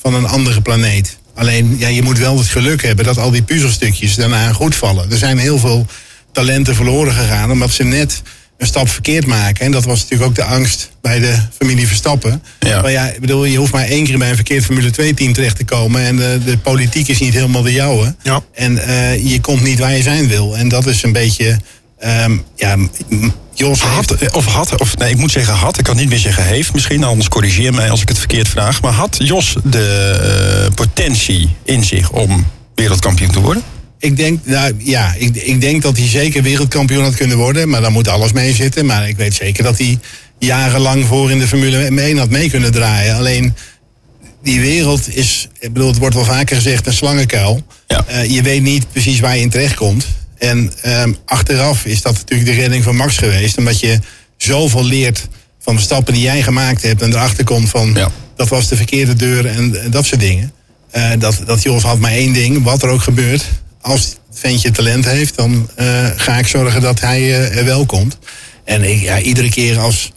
[0.00, 1.18] van een andere planeet.
[1.34, 5.10] Alleen, ja, je moet wel het geluk hebben dat al die puzzelstukjes daarna goed vallen.
[5.10, 5.86] Er zijn heel veel
[6.32, 8.22] talenten verloren gegaan, omdat ze net
[8.60, 9.64] een stap verkeerd maken.
[9.64, 12.42] En dat was natuurlijk ook de angst bij de familie Verstappen.
[12.58, 12.80] Ja.
[12.82, 15.56] Maar ja, ik bedoel, je hoeft maar één keer bij een verkeerd Formule 2-team terecht
[15.56, 16.02] te komen.
[16.06, 18.14] En de, de politiek is niet helemaal de jouwe.
[18.22, 18.40] Ja.
[18.54, 20.56] En eh, je komt niet waar je zijn wil.
[20.56, 21.58] En dat is een beetje.
[21.98, 22.76] ehm, ja,
[23.54, 26.18] Jos heeft- Had, of had, of nee, ik moet zeggen had, ik kan niet meer
[26.18, 28.82] zeggen heeft misschien, anders corrigeer mij als ik het verkeerd vraag.
[28.82, 33.62] Maar had Jos de eh, potentie in zich om wereldkampioen te worden?
[34.00, 37.68] Ik denk, nou, ja, ik, ik denk dat hij zeker wereldkampioen had kunnen worden.
[37.68, 38.86] Maar daar moet alles mee zitten.
[38.86, 39.98] Maar ik weet zeker dat hij
[40.38, 43.16] jarenlang voor in de Formule 1 had mee kunnen draaien.
[43.16, 43.54] Alleen
[44.42, 47.62] die wereld is, ik bedoel, het wordt wel vaker gezegd, een slangenkuil.
[47.86, 48.04] Ja.
[48.06, 50.06] Eh, je weet niet precies waar je in terecht komt.
[50.38, 53.58] En ehm, achteraf is dat natuurlijk de redding van Max geweest.
[53.58, 53.98] Omdat je
[54.36, 55.28] zoveel leert
[55.60, 57.02] van de stappen die jij gemaakt hebt.
[57.02, 58.10] En erachter komt van, Ja.
[58.36, 60.52] dat was de verkeerde deur en, en dat soort dingen.
[60.90, 63.44] Eh, dat, dat Jos had maar één ding, wat er ook gebeurt.
[63.80, 67.86] Als het ventje talent heeft, dan eh, ga ik zorgen dat hij eh, er wel
[67.86, 68.18] komt.
[68.64, 70.12] En ik, ja, iedere keer als,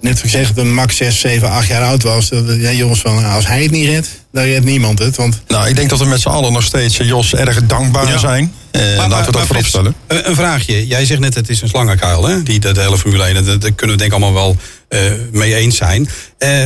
[0.00, 2.28] net ik zeg, een Max 6, 7, 8 jaar oud was.
[2.28, 5.16] Dat, ja, jongens, van, als hij het niet redt, dan redt niemand het.
[5.16, 8.08] Want Nou, ik denk dat we met z'n allen nog steeds eh, Jos erg dankbaar
[8.08, 8.18] Ja.
[8.18, 8.52] zijn.
[8.70, 9.94] Eh, Maar- laten maar- we dat maar voorop stellen.
[10.06, 10.86] Een, een vraagje.
[10.86, 12.42] Jij zegt net, het is een slangenkuil, hè?
[12.42, 13.34] Die, de, de hele Formule 1.
[13.44, 14.56] Daar daar kunnen we denk ik allemaal wel
[14.88, 16.08] eh, mee eens zijn.
[16.38, 16.64] Eh,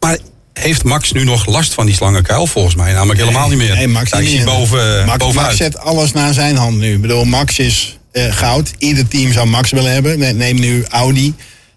[0.00, 0.18] maar
[0.52, 2.46] heeft Max nu nog last van die slangenkuil?
[2.46, 3.74] Volgens mij namelijk helemaal niet meer.
[3.74, 4.54] Nee, Max Daar niet is hij meer.
[4.54, 5.56] boven, Max, Max bovenuit.
[5.56, 6.92] zet alles naar zijn hand nu.
[6.94, 8.70] Ik bedoel, Max is eh, goud.
[8.78, 10.18] Ieder team zou Max willen hebben.
[10.18, 11.34] Ne- Neem nu Audi.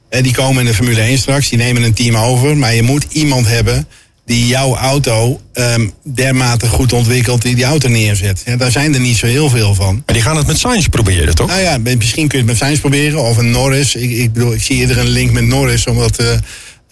[0.09, 1.49] Eh, die komen in de Formule 1 straks.
[1.49, 2.57] Die nemen een team over.
[2.57, 3.87] Maar je moet iemand hebben
[4.25, 7.41] die jouw auto ehm, dermate goed ontwikkelt.
[7.41, 8.41] Die die auto neerzet.
[8.45, 9.93] Ja, daar zijn er niet zo heel veel van.
[10.05, 11.47] Maar die gaan het met Sainz proberen, toch?
[11.47, 13.21] Nou ja, misschien kun je het met Sainz proberen.
[13.23, 13.95] Of een Norris.
[13.95, 15.85] Ik, ik bedoel, ik zie eerder een link met Norris.
[15.87, 16.27] Omdat eh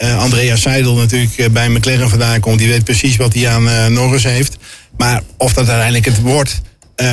[0.04, 2.60] eh, Andrea Seidel natuurlijk eh, bij McLaren vandaan komt.
[2.60, 4.58] Die weet precies wat hij aan eh, Norris heeft.
[4.98, 6.62] Maar of dat uiteindelijk het wordt.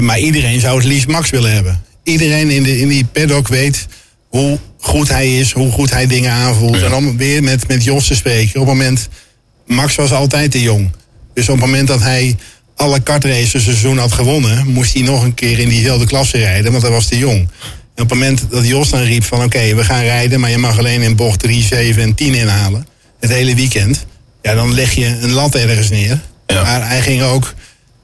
[0.00, 1.82] maar iedereen zou het liefst Max willen hebben.
[2.02, 3.86] Iedereen in, de, in die paddock weet
[4.28, 5.52] hoe goed hij is.
[5.52, 6.82] Hoe goed hij dingen aanvoelt.
[6.82, 8.60] En om weer met, met Jos te spreken.
[8.60, 9.08] Op het moment...
[9.66, 10.90] Max was altijd te jong.
[11.34, 12.36] Dus op het moment dat hij
[12.76, 16.82] alle kartraces seizoen had gewonnen, moest hij nog een keer in diezelfde klasse rijden, want
[16.82, 17.48] hij was te jong.
[18.00, 20.58] En op het moment dat Jos dan riep van oké, we gaan rijden, maar je
[20.58, 22.86] mag alleen in bocht 3, 7 en 10 inhalen,
[23.18, 24.06] het hele weekend,
[24.42, 26.20] ja, dan leg je een lat ergens neer.
[26.46, 26.62] Ja.
[26.62, 27.54] Maar hij ging ook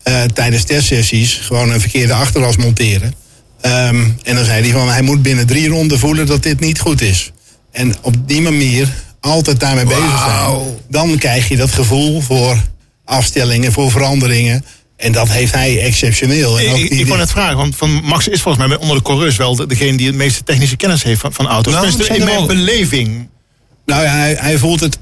[0.02, 3.14] eh, tijdens testsessies gewoon een verkeerde achteras monteren.
[3.61, 6.80] Ehm, en dan zei hij van hij moet binnen drie ronden voelen dat dit niet
[6.80, 7.32] goed is.
[7.72, 8.88] En op die manier
[9.20, 10.56] altijd daarmee bezig zijn.
[10.88, 12.62] Dan krijg je dat gevoel voor
[13.04, 14.64] afstellingen, voor veranderingen.
[14.96, 16.59] En dat heeft hij exceptioneel.
[16.61, 18.96] En ook Ik, die- ik wou net vragen, want van Max is volgens mij onder
[18.96, 21.72] de coureurs wel de- degene die het meeste technische kennis heeft van, van auto's.
[21.72, 23.28] Nou, zijn in mijn wel- beleving.
[23.87, 24.98] Nou ja, hij, hij voelt het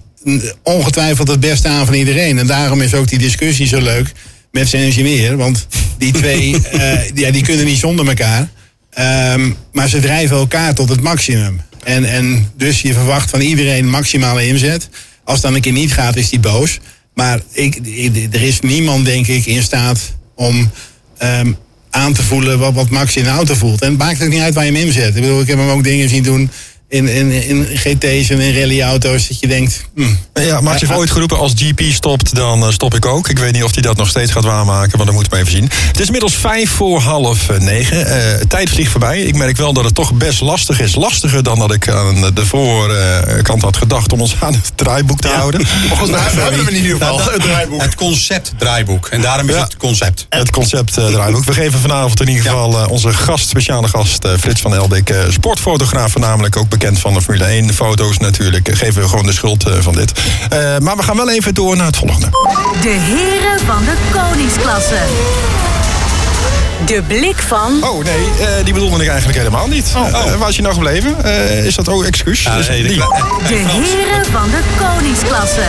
[0.62, 2.38] ongetwijfeld het beste aan van iedereen.
[2.38, 4.12] En daarom is ook die discussie zo leuk
[4.52, 5.37] met zijn engineer.
[5.37, 5.66] Want
[5.98, 8.48] die twee, eh, ja, die kunnen niet zonder elkaar.
[8.90, 11.61] Ehm, maar ze drijven elkaar tot het maximum.
[11.85, 14.88] En, en dus je verwacht van iedereen maximale inzet.
[15.24, 16.78] Als het dan een keer niet gaat, is die boos.
[17.14, 17.77] Maar ik,
[18.33, 20.70] er is niemand, denk ik, in staat om
[21.18, 21.53] ehm,
[21.90, 23.83] aan te voelen wat, wat Max in de auto voelt.
[23.83, 25.16] En het maakt ook niet uit waar je hem inzet.
[25.16, 26.50] Ik bedoel, ik heb hem ook dingen zien doen
[26.94, 29.28] in, in, in GT's en in rallyauto's.
[29.28, 32.94] Dat je denkt, hm, Ja, Max heeft ooit geroepen, als GP stopt, dan eh, stop
[32.94, 33.28] ik ook.
[33.28, 35.50] Ik weet niet of hij dat nog steeds gaat waarmaken, maar dat moeten we even
[35.52, 35.70] zien.
[35.87, 38.07] Het is inmiddels vijf voor half eh, negen.
[38.07, 39.20] Eh, tijd vliegt voorbij.
[39.20, 40.94] Ik merk wel dat het toch best lastig is.
[40.94, 45.28] Lastiger dan dat ik aan de voorkant had gedacht om ons aan het draaiboek te
[45.28, 45.61] houden.
[45.88, 47.16] Maar goed, hebben we in ieder geval.
[47.16, 47.83] Nou, dat- Het draaiboek.
[47.83, 49.07] Het concept draaiboek.
[49.09, 49.62] En daarom is Ja.
[49.62, 50.26] het concept.
[50.28, 51.44] Het concept draaiboek.
[51.44, 56.12] We geven vanavond in ieder geval onze gast, speciale gast Frits van Eldik, eh, sportfotograaf
[56.12, 58.68] voornamelijk ook bekend bekend van de Formule 1 foto's natuurlijk.
[58.73, 60.12] Geven we gewoon de schuld eh, van dit.
[60.51, 62.29] Eh, maar we gaan wel even door naar het volgende.
[62.81, 64.99] De heren van de koningsklasse.
[66.87, 69.92] De blik van Oh nee, eh, die bedoelde ik eigenlijk helemaal niet.
[69.94, 71.25] Eh, waar was je nou gebleven?
[71.25, 72.42] Eh, is dat ook excuus?
[72.42, 75.64] Ja, Is nee, de de heren van de koningsklasse.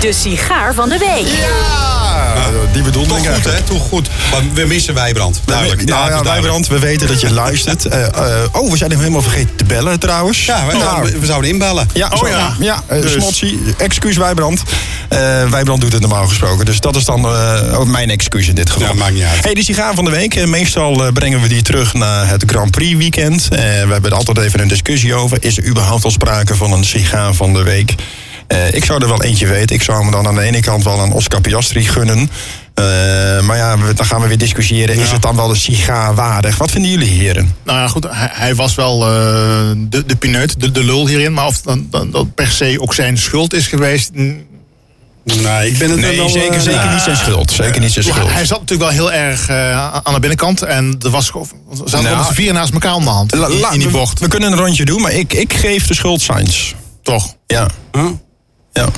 [0.00, 1.26] De sigaar van de week.
[1.40, 2.34] Ja,
[2.72, 3.62] die bedoelde ik goed, hè?
[3.62, 4.08] Toch goed.
[4.30, 5.40] Maar we missen Wijbrand.
[5.44, 5.84] Duidelijk.
[5.84, 6.32] Nou ja, duidelijk.
[6.40, 7.86] Wijbrand, we weten dat je luistert.
[7.92, 8.12] Eh, eh,
[8.52, 10.44] oh, we zijn hem helemaal vergeten te bellen trouwens.
[10.44, 11.88] Ja, wij Nou, zouden, we zouden inbellen.
[11.92, 12.56] Ja, Oh zo- ja.
[12.60, 13.12] ja eh, Dus.
[13.12, 14.62] Smotsie, excuus Wijbrand.
[15.08, 15.18] Eh
[15.50, 16.64] Wijbrand doet het normaal gesproken.
[16.64, 18.88] Dus dat is dan eh, ook mijn excuus in dit geval.
[18.88, 19.44] Ja, maakt niet uit.
[19.44, 20.34] Hey, de sigaar van de week.
[20.34, 23.42] Eh, meestal eh, brengen we die terug naar het Grand Prix weekend.
[23.50, 25.36] Eh, we hebben er altijd even een discussie over.
[25.40, 27.94] Is er überhaupt al sprake van een sigaar van de week?
[28.52, 29.76] Eh, ik zou er wel eentje weten.
[29.76, 32.30] Ik zou hem dan aan de ene kant wel aan Oscar Piastri gunnen.
[32.74, 32.84] Eh,
[33.40, 34.96] maar ja, we- dan gaan we weer discussiëren.
[34.96, 36.58] Is het dan wel een sigaar waardig?
[36.58, 37.54] Wat vinden jullie, heren?
[37.64, 39.10] Nou ja, goed, hij, hij was wel eh,
[39.76, 41.32] de, de pineut, de, de lul hierin.
[41.32, 44.10] Maar of dan, dan, dat per se ook zijn schuld is geweest...
[45.24, 46.28] Nee, ik ben het Nee, wel...
[46.28, 47.50] zeker, zeker niet zijn schuld.
[47.50, 48.32] Zeker niet zijn Hij, schuld.
[48.32, 50.62] hij zat natuurlijk wel heel erg eh, aan de binnenkant.
[50.62, 51.30] En er was,
[51.84, 53.34] zaten Nou, vier naast elkaar om de hand.
[53.34, 54.18] La- in, la- in die we- bocht.
[54.20, 56.72] We, kunnen een rondje doen, maar ik, ik geef de schuld Sainz.
[57.02, 57.34] Toch.
[57.46, 57.66] Ja.
[57.92, 58.06] huh?
[58.72, 58.88] Ja.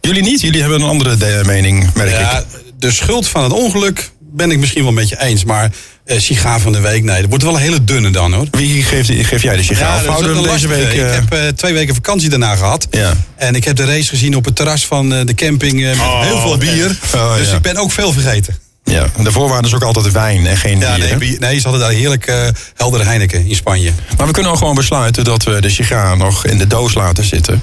[0.00, 0.40] Jullie niet?
[0.40, 2.44] Jullie hebben een andere de- mening, merk Ja, ik.
[2.78, 5.44] de schuld van het ongeluk ben ik misschien wel met je eens.
[5.44, 5.70] Maar
[6.04, 7.20] eh sigaar van de week, nee.
[7.20, 8.46] Dat wordt wel een hele dunne dan, hoor.
[8.50, 10.04] Wie geeft, geef jij de sigaar?
[10.04, 10.86] Dat een deze week...
[10.88, 12.86] eh, Ik heb eh, twee weken vakantie daarna gehad.
[12.90, 13.12] Ja.
[13.36, 15.98] En ik heb de race gezien op het terras van eh, de camping eh, met
[15.98, 16.98] Oh, heel veel bier.
[17.14, 17.56] Oh, dus ja.
[17.56, 18.56] ik ben ook veel vergeten.
[18.84, 19.06] ja.
[19.22, 21.16] De voorwaarden is ook altijd wijn en geen Ja, bier.
[21.18, 23.92] nee, nee, ze hadden daar heerlijk eh heldere Heineken in Spanje.
[24.16, 27.24] Maar we kunnen ook gewoon besluiten dat we de sigaar nog in de doos laten
[27.24, 27.62] zitten.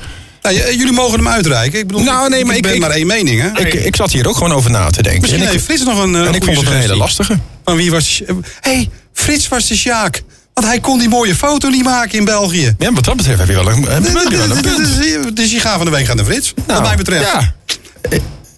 [0.53, 1.79] Nou, jullie mogen hem uitreiken.
[1.79, 3.59] Ik bedoel, Nou, nee, maar ik- ben ik- maar één mening, hè?
[3.65, 5.21] Ik, ik zat hier ook gewoon over na te denken.
[5.21, 6.15] Misschien en heeft Frits nog een.
[6.15, 7.39] eh, en ik vond het een hele lastige.
[7.65, 8.21] Van wie was.
[8.25, 10.21] Hé, hey, Frits was de Sjaak.
[10.53, 12.75] Want hij kon die mooie foto niet maken in België.
[12.77, 15.35] Ja, wat dat betreft heb je wel een, heb je wel een punt.
[15.37, 16.53] Dus je gaat van de week aan de Frits.
[16.55, 17.31] wat Nou, mij betreft.
[17.31, 17.53] Ja.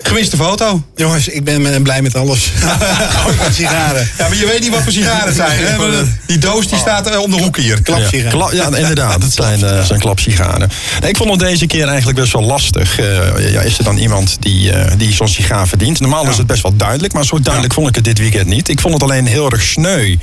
[0.04, 0.84] Gewiste foto.
[0.96, 2.52] Jongens, ik ben blij met alles.
[3.28, 4.10] Ook met sigaren.
[4.18, 5.58] Ja, maar je weet niet wat voor sigaren het zijn.
[5.60, 5.78] Hè?
[6.26, 7.82] Die doos die staat eh, om de hoek hier.
[7.82, 8.24] Klapsigaren.
[8.40, 9.24] Ja, kla- ja, inderdaad.
[9.24, 10.70] Het zijn, eh, zijn klapsigaren.
[11.02, 13.00] Nee, ik vond het deze keer eigenlijk best wel lastig.
[13.00, 16.00] Eh, ja, is er dan iemand die, eh, die zo'n sigaar verdient?
[16.00, 18.70] Normaal is het best wel duidelijk, maar zo duidelijk vond ik het dit weekend niet.
[18.70, 20.16] Ik vond het alleen heel erg sneu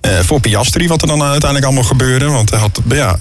[0.00, 2.26] eh, voor Piastri, wat er dan uiteindelijk allemaal gebeurde.
[2.26, 3.16] Want hij had, ja,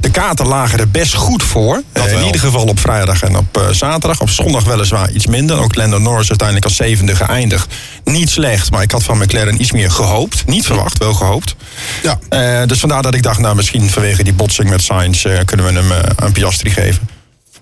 [0.00, 1.82] de kaarten lagen er best goed voor.
[1.92, 4.20] Dat Eh, in ieder geval op vrijdag en op eh, zaterdag.
[4.20, 5.58] Op zondag weliswaar iets minder.
[5.58, 7.74] Ook Lando Norris uiteindelijk als zevende geëindigd.
[8.04, 10.46] Niet slecht, maar ik had van McLaren iets meer gehoopt.
[10.46, 11.54] Niet verwacht, wel gehoopt.
[12.02, 12.18] Ja.
[12.28, 15.72] Eh, dus vandaar dat ik dacht, nou misschien vanwege die botsing met Sainz kunnen we
[15.72, 17.08] hem eh, aan Piastri geven.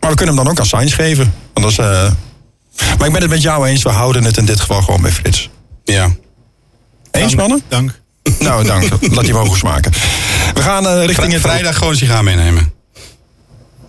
[0.01, 1.35] Maar we kunnen hem dan ook aan Sainz geven.
[1.53, 2.13] Want dat is,
[2.99, 5.13] Maar ik ben het met jou eens, we houden het in dit geval gewoon bij
[5.13, 5.51] Frits.
[5.85, 6.11] Ja.
[7.11, 7.63] Eens mannen?
[7.69, 8.01] Dank.
[8.39, 8.89] Nou, dank.
[9.01, 9.93] Laat die mogen smaken.
[10.55, 11.43] We gaan eh, richting het...
[11.43, 12.73] Vrijdag gewoon een sigaar meenemen.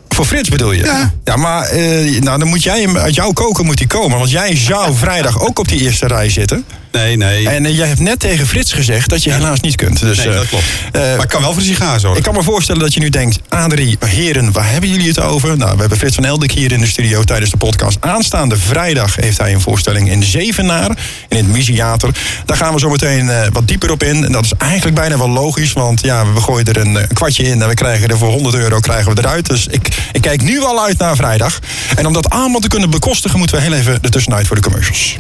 [0.10, 0.84] Voor Frits bedoel je?
[0.84, 1.14] Ja.
[1.24, 4.18] Ja, maar eh, nou, dan moet jij hem uit jouw koken moet hij komen.
[4.18, 6.66] Want jij zou vrijdag ook op die eerste rij zitten.
[6.92, 7.50] Nee, nee.
[7.50, 10.00] En eh, jij hebt net tegen Frits gezegd dat je helaas niet kunt.
[10.00, 10.64] Dus, nee, eh, dat klopt.
[10.92, 12.18] eh, maar ik kan wel voor de sigaar zorgen.
[12.18, 13.40] Ik kan me voorstellen dat je nu denkt...
[13.50, 15.58] Adrie, heren, waar hebben jullie het over?
[15.58, 17.98] Nou, we hebben Frits van Eldik hier in de studio tijdens de podcast.
[18.00, 20.90] Aanstaande vrijdag heeft hij een voorstelling in Zevenaar...
[21.28, 22.10] in het Museater.
[22.46, 24.26] Daar gaan we zo meteen eh, wat dieper op in.
[24.26, 25.74] En dat is eigenlijk bijna wel logisch...
[25.74, 27.62] want ja, we gooien er een eh, kwartje in...
[27.62, 29.46] en we krijgen er voor 100 euro krijgen we eruit.
[29.46, 31.60] Dus ik, ik kijk nu al uit naar vrijdag.
[31.96, 33.38] En om dat allemaal te kunnen bekostigen...
[33.40, 35.18] moeten we heel even ertussenuit voor de commercials.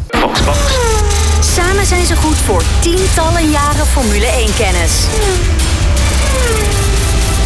[1.55, 5.05] Samen zijn ze goed voor tientallen jaren Formule 1-kennis.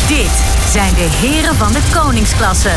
[0.07, 0.31] Dit
[0.71, 2.71] zijn de heren van de koningsklasse.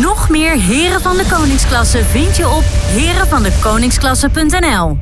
[0.00, 4.98] Nog meer heren van de koningsklasse vind je op herenvandekoningsklasse.nl.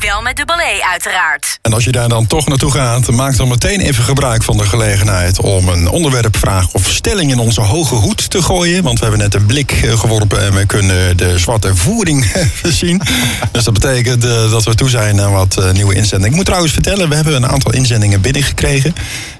[0.00, 1.58] Wel met dubbel E uiteraard.
[1.62, 4.64] En als je daar dan toch naartoe gaat, maak dan meteen even gebruik van de
[4.64, 8.82] gelegenheid om een onderwerpvraag of stelling in onze hoge hoed te gooien.
[8.82, 12.32] Want we hebben net een blik eh, geworpen en we kunnen de zwarte voering
[12.80, 13.02] zien.
[13.52, 16.30] Dus dat betekent eh, dat we toe zijn aan wat eh, nieuwe inzendingen.
[16.30, 18.94] Ik moet trouwens vertellen, we hebben een aantal inzendingen binnengekregen.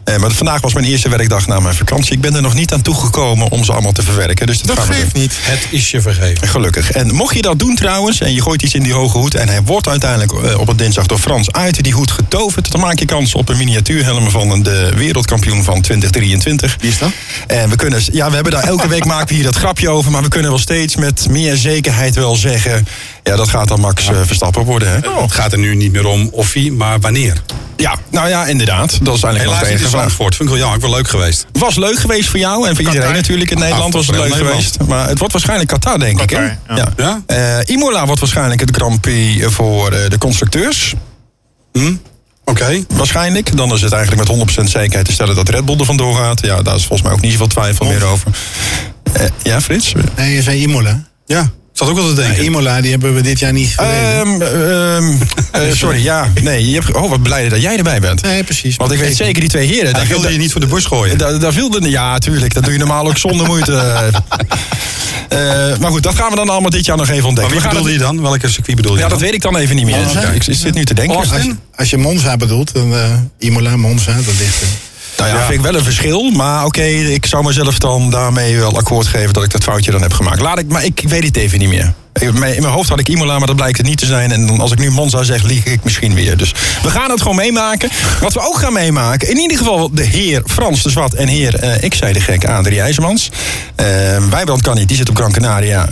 [0.07, 2.13] Eh, maar vandaag was mijn eerste werkdag na mijn vakantie.
[2.13, 4.47] Ik ben er nog niet aan toegekomen om ze allemaal te verwerken.
[4.47, 5.23] Dus dat, Dat geeft doen.
[5.23, 5.39] niet.
[5.41, 6.49] Het is je vergeven.
[6.49, 6.91] Gelukkig.
[6.91, 9.35] En mocht je dat doen trouwens, en je gooit iets in die hoge hoed...
[9.35, 12.71] en hij wordt uiteindelijk eh, op het dinsdag door Frans uit die hoed getoverd...
[12.71, 16.77] dan maak je kans op een miniatuurhelm van de wereldkampioen van 2023.
[16.81, 17.11] Wie is dat?
[17.47, 20.11] En we kunnen, ja, we hebben daar elke week maken we hier dat grapje over...
[20.11, 22.87] maar we kunnen wel steeds met meer zekerheid wel zeggen...
[23.27, 25.21] ja, dat gaat dan Max eh, Verstappen worden, hè?
[25.23, 27.43] Het gaat er nu niet meer om of hij, maar wanneer.
[27.77, 28.99] Ja, nou ja, inderdaad.
[29.03, 30.13] Dat is eigenlijk in enige vraag.
[30.13, 30.77] Vind ik wel jammer.
[30.77, 31.47] Ik wel leuk geweest.
[31.53, 34.79] Was leuk geweest voor jou en voor iedereen natuurlijk in Nederland was het leuk geweest.
[34.87, 36.31] Maar het wordt waarschijnlijk Qatar, denk ik.
[36.31, 36.45] Hè?
[36.75, 36.89] Ja.
[36.97, 37.23] Ja?
[37.27, 40.95] Eh, Imola wordt waarschijnlijk het Grand Prix voor eh, de constructeurs.
[41.73, 41.95] Hm?
[42.45, 42.85] Oké.
[42.89, 43.57] Waarschijnlijk.
[43.57, 46.41] Dan is het eigenlijk met 100% zekerheid te stellen dat Red Bull er vandoor gaat.
[46.41, 48.31] Ja, daar is volgens mij ook niet zoveel twijfel meer over.
[49.13, 49.93] Eh, ja, Frits?
[50.17, 51.05] Nee, je zei Imola.
[51.27, 52.45] Ja, zat ook wel te Ja, denken.
[52.45, 53.75] Imola, die hebben we dit jaar niet.
[53.77, 55.13] Ehm, ehm,
[55.53, 56.33] eh, sorry, ja.
[56.43, 58.23] Nee, je hebt, oh, wat blij dat jij erbij bent.
[58.23, 58.77] nee, precies.
[58.77, 59.93] Want ik weet zeker, die twee heren...
[59.93, 61.19] Daar- wilde je niet voor de bus gooien.
[61.19, 62.55] Daar, daar viel de, ja, tuurlijk.
[62.55, 63.73] Dat doe je normaal ook zonder moeite.
[65.29, 67.53] Eh, maar goed, dat gaan we dan allemaal dit jaar nog even Maar ontdekken.
[67.55, 68.23] wie We gaan bedoelde het- je dan?
[68.31, 69.19] Welke circuit bedoelde je Ja, dan?
[69.19, 69.97] dat weet ik dan even niet meer.
[70.13, 71.17] Ja, ik zit nu te denken.
[71.17, 71.37] Austin?
[71.37, 74.69] Als je, als je Monza bedoelt, dan eh, Imola, Monza, dat ligt er.
[75.17, 75.41] Nou ja, Ja.
[75.45, 76.31] vind ik wel een verschil.
[76.31, 80.03] Maar oké, ik zou mezelf dan daarmee wel akkoord geven dat ik dat foutje dan
[80.03, 80.41] heb gemaakt.
[80.41, 81.95] Laat ik, maar ik weet het even niet meer.
[82.21, 84.33] In mijn hoofd had ik Imola, maar dat blijkt het niet te zijn.
[84.33, 86.37] En als ik nu Monza zeg, lieg ik misschien weer.
[86.37, 87.91] Dus we gaan het gewoon meemaken.
[88.21, 91.55] Wat we ook gaan meemaken, in ieder geval de heer Frans de Zwart en heer,
[91.55, 93.31] eh, ik zei de gek, Adrie IJzermans.
[93.75, 93.87] Eh
[94.31, 95.89] Wijbrand kan niet, die zit op Gran Canaria.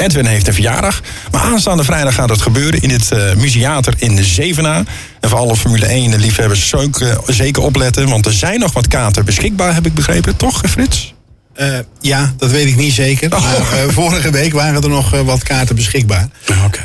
[0.00, 1.02] Edwin heeft een verjaardag.
[1.30, 4.84] Maar aanstaande vrijdag gaat het gebeuren in het eh Museater in de Zevenaar.
[5.20, 8.08] En voor alle Formule 1 liefhebbers zeker, zeker opletten.
[8.08, 10.36] Want er zijn nog wat kaarten beschikbaar, heb ik begrepen.
[10.36, 11.14] Toch, Frits?
[11.60, 13.28] Eh, ja, dat weet ik niet zeker.
[13.28, 16.28] Maar, eh, vorige week waren er nog eh, wat kaarten beschikbaar.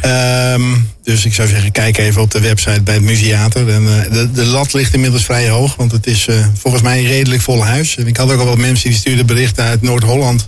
[0.01, 0.61] Ehm,
[1.03, 3.69] dus ik zou zeggen, kijk even op de website bij het Museater.
[3.69, 7.41] En, de, de lat ligt inmiddels vrij hoog, want het is volgens mij een redelijk
[7.41, 7.97] vol huis.
[7.97, 10.47] En ik had ook al wat mensen die stuurden berichten uit Noord-Holland...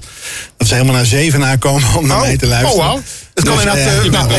[0.58, 2.92] dat ze helemaal naar Zevenaar komen om naar mij te luisteren.
[2.92, 3.00] Oh,
[3.44, 4.32] Dat kan Dus, inderdaad eh, eh, nou, op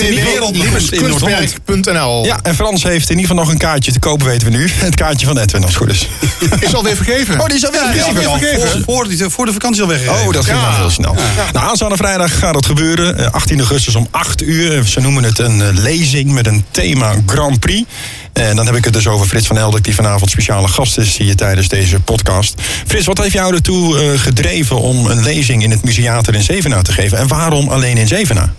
[0.00, 2.24] in www.kunstwerk.nl.
[2.24, 4.68] Ja, en Frans heeft in ieder geval nog een kaartje te kopen, weten we nu.
[4.70, 6.08] Het kaartje van Edwin, als het goed is.
[6.66, 7.40] Is alweer vergeven.
[7.40, 8.30] Oh, die is alweer Ja, die is vergeven.
[8.30, 8.84] alweer vergeven.
[8.84, 10.26] Voor, voor, de vakantie al weggegeven.
[10.26, 11.14] Oh, dat ging wel heel snel.
[11.52, 13.18] Nou, aanstaande vrijdag gaat het gebeuren.
[13.18, 14.84] Eh, 18 augustus om 8 uur.
[14.84, 17.88] Ze noemen het een eh, lezing met een thema Grand Prix.
[18.32, 21.16] En dan heb ik het dus over Frits van Eldik, die vanavond speciale gast is
[21.16, 22.54] hier tijdens deze podcast.
[22.86, 26.82] Frits, wat heeft jou ertoe eh, gedreven om een lezing in het Museater in Zevenaar
[26.82, 27.18] te geven?
[27.18, 28.52] En waarom alleen in Zevenaar?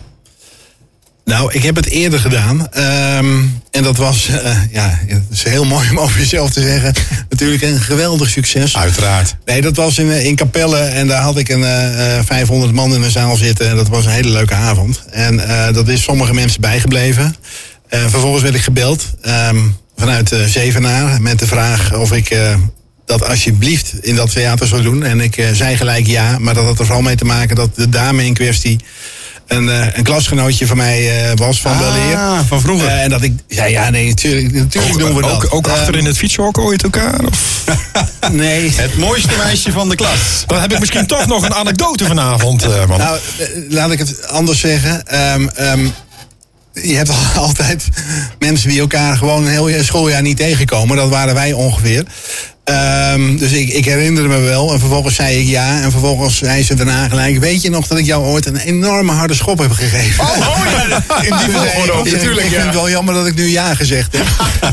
[1.25, 2.67] Nou, ik heb het eerder gedaan.
[2.71, 3.39] Ehm,
[3.71, 6.93] en dat was, eh, ja, het is heel mooi om over jezelf te zeggen.
[7.29, 8.77] Natuurlijk een geweldig succes.
[8.77, 9.35] Uiteraard.
[9.45, 12.73] Nee, dat was in, eh, in Capelle en daar had ik een eh, eh, 500
[12.73, 13.69] man in de zaal zitten.
[13.69, 15.03] En dat was een hele leuke avond.
[15.09, 17.35] En eh, dat is sommige mensen bijgebleven.
[17.89, 19.59] Vervolgens werd ik gebeld ehm,
[19.95, 22.37] vanuit Zevenaar met de vraag of ik
[23.05, 25.03] dat alsjeblieft in dat theater zou doen.
[25.03, 27.89] En ik zei gelijk ja, maar dat had er vooral mee te maken dat de
[27.89, 28.79] dame in kwestie
[29.51, 31.71] een, eh, een klasgenootje van mij eh, was van.
[31.71, 32.87] Ah, van vroeger.
[32.87, 35.31] Eh, en dat ik zei ja, nee, natuurlijk, natuurlijk doen we dat.
[35.31, 37.25] Ook, ook achter in het fietshok ooit elkaar?
[37.25, 37.39] Of?
[38.31, 38.71] Nee.
[38.71, 40.43] Het mooiste meisje van de klas.
[40.47, 42.97] Dan heb ik misschien toch nog een anekdote vanavond, eh, man.
[42.97, 43.19] Nou,
[43.69, 45.07] laat ik het anders zeggen.
[45.07, 45.85] Ehm, ehm,
[46.73, 47.87] je hebt al- altijd
[48.39, 50.97] mensen die elkaar gewoon een heel schooljaar niet tegenkomen.
[50.97, 52.05] Dat waren wij ongeveer.
[52.63, 54.73] Ehm, dus ik, ik herinner me wel.
[54.73, 55.81] En vervolgens zei ik ja.
[55.81, 57.39] En vervolgens zei ze daarna gelijk...
[57.39, 60.23] Weet je nog dat ik jou ooit een enorme harde schop heb gegeven?
[60.23, 60.37] Oh,
[60.89, 62.45] ja, in die volgorde ook ik- natuurlijk.
[62.45, 64.25] Ik vind het wel jammer dat ik nu ja gezegd heb.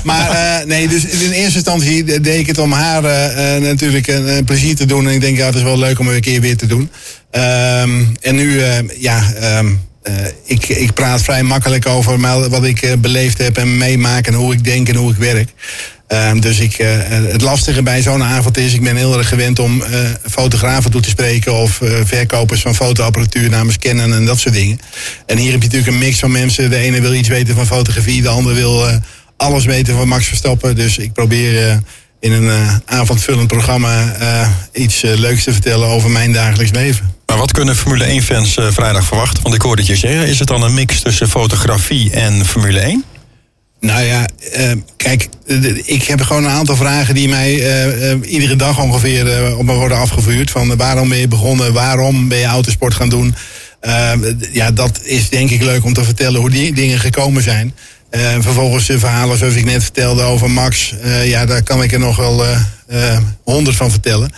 [0.04, 4.06] maar eh, nee, dus in eerste instantie deed ik het om haar eh, eh, natuurlijk
[4.06, 5.06] een, een plezier te doen.
[5.08, 6.90] En ik denk, ja, het is wel leuk om het een keer weer te doen.
[7.30, 8.60] Ehm, en nu,
[8.98, 9.68] ja, ehm,
[10.02, 12.20] eh, ik, ik praat vrij makkelijk over
[12.50, 15.48] wat ik beleefd heb en meemaak en hoe ik denk en hoe ik werk.
[16.08, 19.58] Ehm, dus ik, eh, het lastige bij zo'n avond is, ik ben heel erg gewend
[19.58, 24.38] om eh, fotografen toe te spreken of eh, verkopers van fotoapparatuur namens Canon en dat
[24.38, 24.80] soort dingen.
[25.26, 26.70] En hier heb je natuurlijk een mix van mensen.
[26.70, 28.86] De ene wil iets weten van fotografie, de ander wil
[29.36, 30.76] alles weten van Max Verstappen.
[30.76, 31.80] Dus ik probeer
[32.20, 34.14] in een avondvullend programma
[34.72, 37.16] iets leuks te vertellen over mijn dagelijks leven.
[37.28, 39.42] Maar wat kunnen Formule 1-fans eh, vrijdag verwachten?
[39.42, 40.26] Want ik hoorde het je zeggen.
[40.26, 43.04] Is het dan een mix tussen fotografie en Formule 1?
[43.80, 45.28] Nou ja, eh, kijk,
[45.84, 49.74] ik heb gewoon een aantal vragen die mij eh, eh, iedere dag ongeveer op me
[49.74, 50.50] worden afgevuurd.
[50.50, 51.72] Van waarom ben je begonnen?
[51.72, 53.34] Waarom ben je autosport gaan doen?
[53.80, 57.42] Eh, d- ja, dat is denk ik leuk om te vertellen hoe die dingen gekomen
[57.42, 57.74] zijn.
[58.10, 60.94] Eh, vervolgens de verhalen zoals ik net vertelde over Max.
[61.24, 62.44] ja, daar kan ik er nog wel
[63.44, 64.30] honderd van vertellen.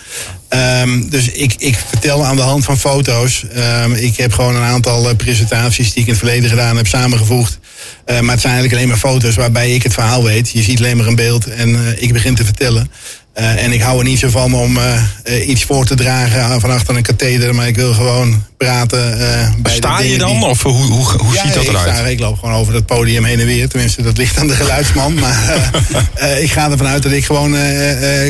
[0.51, 3.45] Ehm, dus ik, ik vertel aan de hand van foto's.
[3.53, 6.87] Ehm, ik heb gewoon een aantal eh, presentaties die ik in het verleden gedaan heb
[6.87, 7.59] samengevoegd.
[8.05, 10.49] Eh, maar het zijn eigenlijk alleen maar foto's waarbij ik het verhaal weet.
[10.49, 12.91] Je ziet alleen maar een beeld en eh, ik begin te vertellen.
[13.33, 16.61] Eh, en ik hou er niet zo van om eh, eh, iets voor te dragen
[16.61, 17.55] van achter een katheder.
[17.55, 19.17] Maar ik wil gewoon praten.
[19.17, 20.31] bij de Sta je dan?
[20.39, 21.95] die- Of hoe, hoe, hoe ja, ziet dat ik eruit?
[21.97, 23.69] sta- ik loop gewoon over het podium heen en weer.
[23.69, 25.13] Tenminste, dat ligt aan de geluidsman.
[25.13, 25.61] maar
[26.41, 27.55] ik ga ervan uit dat ik gewoon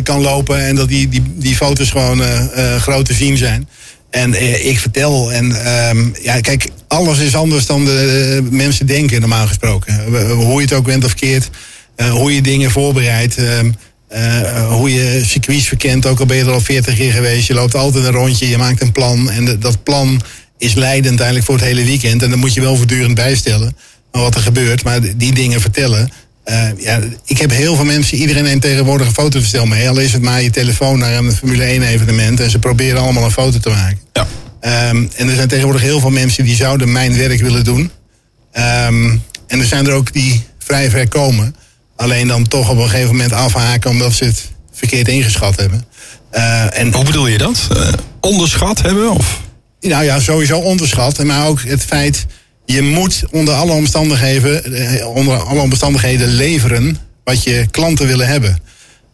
[0.03, 0.65] kan lopen.
[0.65, 2.21] En dat die, die, die foto's gewoon
[2.79, 3.67] groot te zien zijn.
[4.09, 4.33] En
[4.69, 5.31] ik vertel.
[5.31, 10.03] En ehm, ja, kijk, alles is anders dan de mensen denken, normaal gesproken.
[10.31, 11.49] Hoe je het ook bent of keert.
[12.11, 13.37] hoe je dingen voorbereidt.
[13.37, 13.71] ehm,
[14.11, 17.47] eh, hoe je circuits verkent, ook al ben je er al 40 keer geweest.
[17.47, 19.29] Je loopt altijd een rondje, je maakt een plan.
[19.31, 20.21] En de- dat plan
[20.57, 22.23] is leidend eigenlijk voor het hele weekend.
[22.23, 23.75] En dan moet je wel voortdurend bijstellen
[24.11, 24.83] wat er gebeurt.
[24.83, 26.09] Maar die dingen vertellen,
[26.43, 29.89] eh, ja, ik heb heel veel mensen, iedereen neemt tegenwoordig een fotoverstel mee.
[29.89, 32.39] Al is het maar je telefoon naar een Formule 1 evenement.
[32.39, 33.99] En ze proberen allemaal een foto te maken.
[34.13, 34.27] Ja.
[34.61, 37.91] Ehm, en er zijn tegenwoordig heel veel mensen die zouden mijn werk willen doen.
[38.51, 39.09] Ehm,
[39.47, 41.55] en er zijn er ook die vrij ver komen.
[42.01, 45.85] Alleen dan toch op een gegeven moment afhaken omdat ze het verkeerd ingeschat hebben.
[46.29, 47.67] Eh, en, Hoe bedoel je dat?
[47.71, 47.87] Eh,
[48.19, 49.11] onderschat hebben?
[49.11, 49.41] Of?
[49.79, 51.23] nou ja, sowieso onderschat.
[51.23, 52.25] Maar ook het feit,
[52.65, 58.57] je moet onder alle omstandigheden, eh, onder alle omstandigheden leveren wat je klanten willen hebben.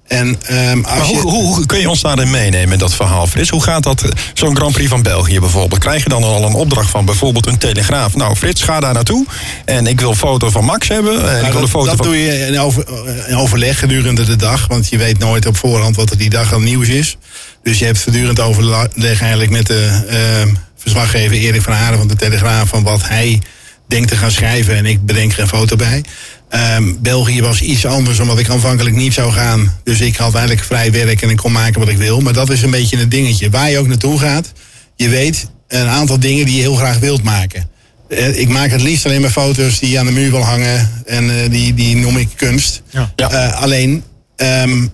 [0.07, 3.27] En ehm, Maar hoe, je, hoe, hoe kun je ons daarin meenemen in dat verhaal,
[3.27, 3.49] Frits?
[3.49, 5.79] Hoe gaat dat, eh, zo'n Grand Prix van België bijvoorbeeld?
[5.79, 8.15] Krijg je dan al een opdracht van bijvoorbeeld een telegraaf?
[8.15, 9.25] Nou, Frits, ga daar naartoe.
[9.65, 11.37] En ik wil een foto van Max hebben.
[11.37, 12.05] En ik wil dat, foto dat van...
[12.05, 12.85] doe je in, over,
[13.27, 14.67] in overleg gedurende de dag.
[14.67, 17.17] Want je weet nooit op voorhand wat er die dag aan nieuws is.
[17.63, 22.15] Dus je hebt voortdurend overleg eigenlijk met de eh, verslaggever Erik van Haren van de
[22.15, 22.69] Telegraaf.
[22.69, 23.41] Van wat hij
[23.87, 24.75] denkt te gaan schrijven.
[24.75, 26.03] En ik bedenk er een foto bij.
[26.49, 29.73] Ehm, België was iets anders omdat ik aanvankelijk niet zou gaan.
[29.83, 32.19] Dus ik had eigenlijk vrij werk en ik kon maken wat ik wil.
[32.19, 33.49] Maar dat is een beetje het dingetje.
[33.49, 34.51] Waar je ook naartoe gaat,
[34.95, 37.69] je weet een aantal dingen die je heel graag wilt maken.
[38.09, 40.91] Eh, Ik maak het liefst alleen maar foto's die aan de muur wil hangen.
[41.05, 42.81] En eh, die, die noem ik kunst.
[42.89, 43.11] Ja.
[43.15, 43.29] Ja.
[43.31, 44.03] Eh, alleen,
[44.35, 44.85] ehm,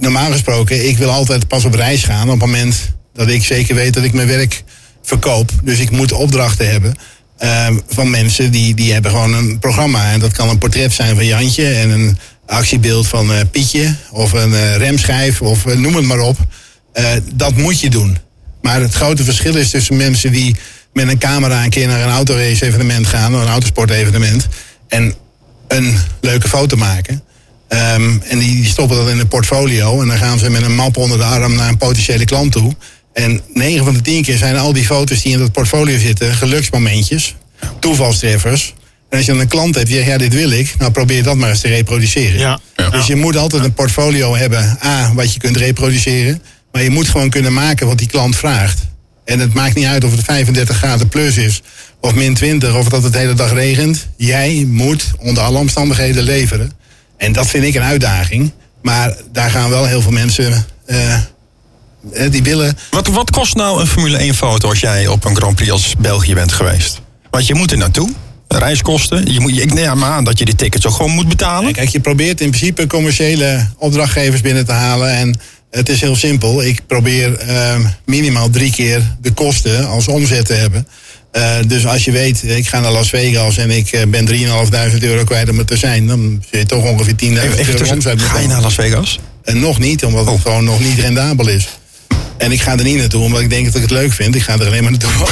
[0.00, 2.76] normaal gesproken, ik wil altijd pas op reis gaan op het moment
[3.14, 4.62] dat ik zeker weet dat ik mijn werk
[5.02, 5.50] verkoop.
[5.62, 6.94] Dus ik moet opdrachten hebben
[7.38, 10.12] ehm, van mensen die, die hebben gewoon een programma.
[10.12, 13.94] En dat kan een portret zijn van Jantje en een actiebeeld van eh, Pietje.
[14.10, 16.36] Of een eh, remschijf of eh, noem het maar op.
[17.34, 18.18] Dat moet je doen.
[18.62, 20.56] Maar het grote verschil is tussen mensen die
[20.92, 24.46] met een camera een keer naar een autorace evenement gaan, of een autosport-evenement,
[24.88, 25.14] en
[25.68, 27.22] een leuke foto maken.
[27.68, 30.00] Ehm, en die stoppen dat in een portfolio.
[30.00, 32.74] En dan gaan ze met een map onder de arm naar een potentiële klant toe.
[33.18, 36.34] En 9 van de 10 keer zijn al die foto's die in dat portfolio zitten
[36.34, 37.34] geluksmomentjes,
[37.80, 38.74] toevalstreffers.
[39.10, 41.22] En als je dan een klant hebt die zegt, ja, dit wil ik, nou probeer
[41.22, 42.38] dat maar eens te reproduceren.
[42.38, 42.60] Ja.
[42.76, 42.90] Ja.
[42.90, 46.42] Dus je moet altijd een portfolio hebben, A, wat je kunt reproduceren.
[46.72, 48.80] Maar je moet gewoon kunnen maken wat die klant vraagt.
[49.24, 51.62] En het maakt niet uit of het 35 graden plus is,
[52.00, 54.08] of min 20, of dat het de hele dag regent.
[54.16, 56.72] Jij moet onder alle omstandigheden leveren.
[57.16, 58.52] En dat vind ik een uitdaging.
[58.82, 61.18] Maar daar gaan wel heel veel mensen eh,
[62.30, 62.78] die willen.
[62.90, 65.94] Wat, wat kost nou een Formule 1 foto als jij op een Grand Prix als
[65.98, 67.00] België bent geweest?
[67.30, 68.10] Want je moet er naartoe.
[68.48, 69.32] Reiskosten.
[69.32, 71.72] Je moet, ik neem aan dat je die tickets ook gewoon moet betalen.
[71.72, 75.10] Kijk, je probeert in principe commerciële opdrachtgevers binnen te halen.
[75.10, 75.38] En
[75.70, 76.62] het is heel simpel.
[76.62, 80.88] Ik probeer eh, minimaal drie keer de kosten als omzet te hebben.
[81.32, 84.98] Eh, dus als je weet, ik ga naar Las Vegas en ik eh, ben 3.500
[85.00, 87.92] euro kwijt om er te zijn, dan zul je toch ongeveer 10.000 Even, even euro
[87.92, 89.18] omzet ga je naar Las Vegas?
[89.44, 90.40] En nog niet, omdat het Oh.
[90.40, 91.68] gewoon nog niet rendabel is.
[92.38, 94.34] En ik ga er niet naartoe omdat ik denk dat ik het leuk vind.
[94.34, 95.10] Ik ga er alleen maar naartoe.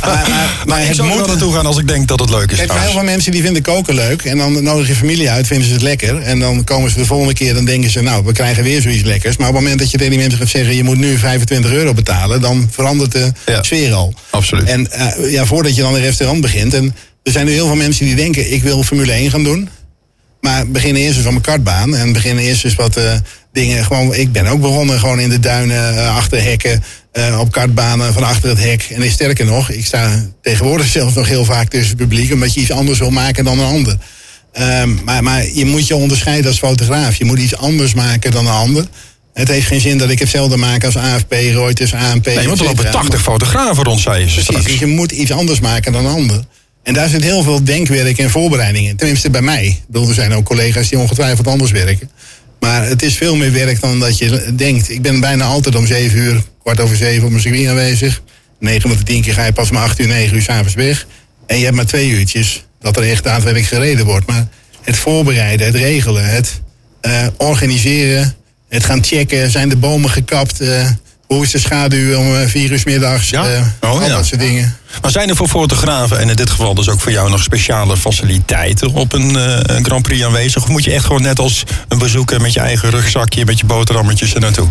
[0.00, 2.58] Maar, maar, maar ik zou er naartoe gaan als ik denk dat het leuk is.
[2.58, 4.22] Kijk, heel veel mensen die vinden koken leuk.
[4.22, 6.20] En dan nodig je familie uit, vinden ze het lekker.
[6.22, 9.02] En dan komen ze de volgende keer, dan denken ze, nou, we krijgen weer zoiets
[9.02, 9.36] lekkers.
[9.36, 11.70] Maar op het moment dat je tegen die mensen gaat zeggen, je moet nu 25
[11.70, 13.62] euro betalen, dan verandert de Ja.
[13.62, 14.14] sfeer al.
[14.30, 14.68] Absoluut.
[14.68, 16.74] En eh, ja, voordat je dan een restaurant begint.
[16.74, 19.68] En er zijn nu heel veel mensen die denken, ik wil Formule 1 gaan doen.
[20.40, 21.96] Maar beginnen eerst eens op een kartbaan.
[21.96, 23.12] En beginnen eerst eens wat eh,
[23.58, 23.84] dingen.
[23.84, 26.82] Gewoon, ik ben ook begonnen gewoon in de duinen, eh, achter hekken.
[27.12, 28.88] eh, op kartbanen van achter het hek.
[28.94, 32.32] En sterker nog, ik sta tegenwoordig zelfs nog heel vaak tussen het publiek.
[32.32, 33.96] Omdat je iets anders wil maken dan een ander.
[34.52, 37.14] Ehm, maar, maar je moet je onderscheiden als fotograaf.
[37.16, 38.84] Je moet iets anders maken dan een ander.
[39.34, 42.26] Het heeft geen zin dat ik hetzelfde maak als AFP, Reuters, ANP.
[42.26, 43.00] Nee, want er lopen cetera.
[43.02, 46.14] 80 fotografen rond, zei je ze Precies, dus je moet iets anders maken dan een
[46.14, 46.44] ander.
[46.82, 48.96] En daar zit heel veel denkwerk en voorbereiding in.
[48.96, 49.66] Tenminste bij mij.
[49.66, 52.10] Ik bedoel, er zijn ook collega's die ongetwijfeld anders werken.
[52.60, 54.90] Maar het is veel meer werk dan dat je denkt.
[54.90, 58.22] Ik ben bijna altijd om zeven uur, kwart over zeven op mijn circuit aanwezig.
[58.58, 61.06] 9 van de 10 keer ga je pas om 8 uur, 9 uur s'avonds weg.
[61.46, 64.26] En je hebt maar twee uurtjes dat er echt daadwerkelijk gereden wordt.
[64.26, 64.48] Maar
[64.82, 66.60] het voorbereiden, het regelen, het
[67.00, 68.36] eh, organiseren,
[68.68, 69.50] het gaan checken.
[69.50, 70.60] Zijn de bomen gekapt?
[70.60, 70.90] eh,
[71.28, 73.30] hoe is de schaduw om eh, vier uur middags?
[73.30, 73.46] Ja.
[73.54, 74.08] eh, Oh, al ja.
[74.08, 74.76] dat soort dingen.
[75.02, 77.96] Maar zijn er voor fotografen, en in dit geval dus ook voor jou, nog speciale
[77.96, 80.62] faciliteiten op een, eh, een Grand Prix aanwezig?
[80.62, 83.66] Of moet je echt gewoon net als een bezoeker met je eigen rugzakje, met je
[83.66, 84.68] boterhammetjes er naartoe?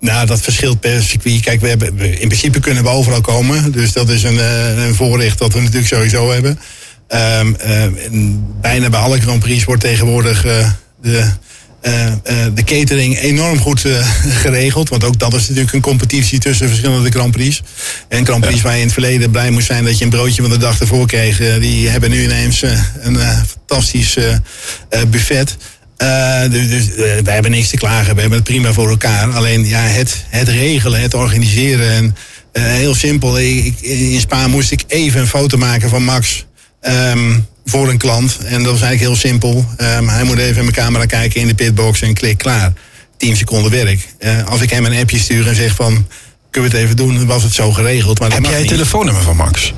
[0.00, 1.40] Nou, dat verschilt per circuit.
[1.40, 3.72] Kijk, we hebben, in principe kunnen we overal komen.
[3.72, 4.38] Dus dat is een,
[4.78, 6.58] een voorrecht dat we natuurlijk sowieso hebben.
[7.08, 7.56] En
[8.60, 10.42] bijna bij alle Grand Prix wordt tegenwoordig
[11.02, 11.30] de,
[11.84, 12.14] eh, eh,
[12.54, 14.08] de catering enorm goed eh,
[14.42, 14.88] geregeld.
[14.88, 17.62] Want ook dat is natuurlijk een competitie tussen verschillende Grand Prix.
[18.08, 20.42] En Grand Prix waar je in het verleden blij moest zijn dat je een broodje
[20.42, 21.58] van de dag ervoor kreeg.
[21.60, 22.62] die hebben nu ineens
[23.00, 24.16] een fantastisch
[25.08, 25.56] buffet.
[25.96, 26.86] Eh, dus dus
[27.22, 29.30] wij hebben niks te klagen, we hebben het prima voor elkaar.
[29.32, 31.92] Alleen ja, het, het regelen, het organiseren.
[31.92, 32.14] En,
[32.62, 36.46] heel simpel, ik- in Spa moest ik even een foto maken van Max.
[36.84, 38.38] Ehm, voor een klant.
[38.38, 39.64] En dat was eigenlijk heel simpel.
[39.76, 42.72] Ehm, hij moet even in mijn camera kijken in de pitbox en klik klaar.
[43.16, 44.08] 10 seconden werk.
[44.18, 46.06] Eh, als ik hem een appje stuur en zeg van...
[46.50, 48.18] kunnen we het even doen, dan was het zo geregeld.
[48.18, 49.72] Maar Heb jij het telefoonnummer van Max?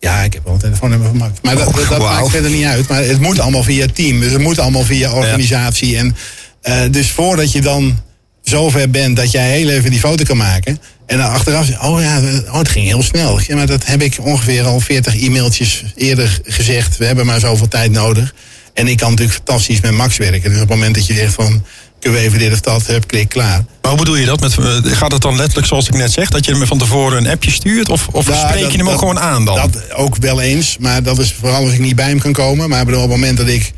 [0.00, 1.38] Ja, ik heb wel een telefoonnummer van Max.
[1.42, 2.88] Maar dat, Oh, dat, maakt verder niet uit.
[2.88, 4.20] Maar het moet allemaal via team.
[4.20, 5.96] Dus het moet allemaal via organisatie.
[5.96, 6.16] En,
[6.62, 7.98] eh, dus voordat je dan
[8.42, 10.80] zover bent dat jij heel even die foto kan maken.
[11.10, 13.40] En dan achteraf, oh ja, oh, het ging heel snel.
[13.46, 16.96] Ja, maar dat heb ik ongeveer al 40 e-mailtjes eerder gezegd.
[16.96, 18.34] We hebben maar zoveel tijd nodig.
[18.74, 20.42] En ik kan natuurlijk fantastisch met Max werken.
[20.50, 21.64] Dus op het moment dat je zegt van,
[22.00, 23.64] kunnen we even dit of dat, hup, klik, klaar.
[23.82, 24.40] Maar hoe bedoel je dat?
[24.40, 27.18] Met, eh, gaat het dan letterlijk zoals ik net zeg, dat je hem van tevoren
[27.18, 27.88] een appje stuurt?
[27.88, 29.56] Of, of Ja, spreek dat- je hem ook gewoon aan dan?
[29.56, 32.68] Dat ook wel eens, maar dat is vooral als ik niet bij hem kan komen.
[32.68, 33.72] Maar bedoel, op het moment dat ik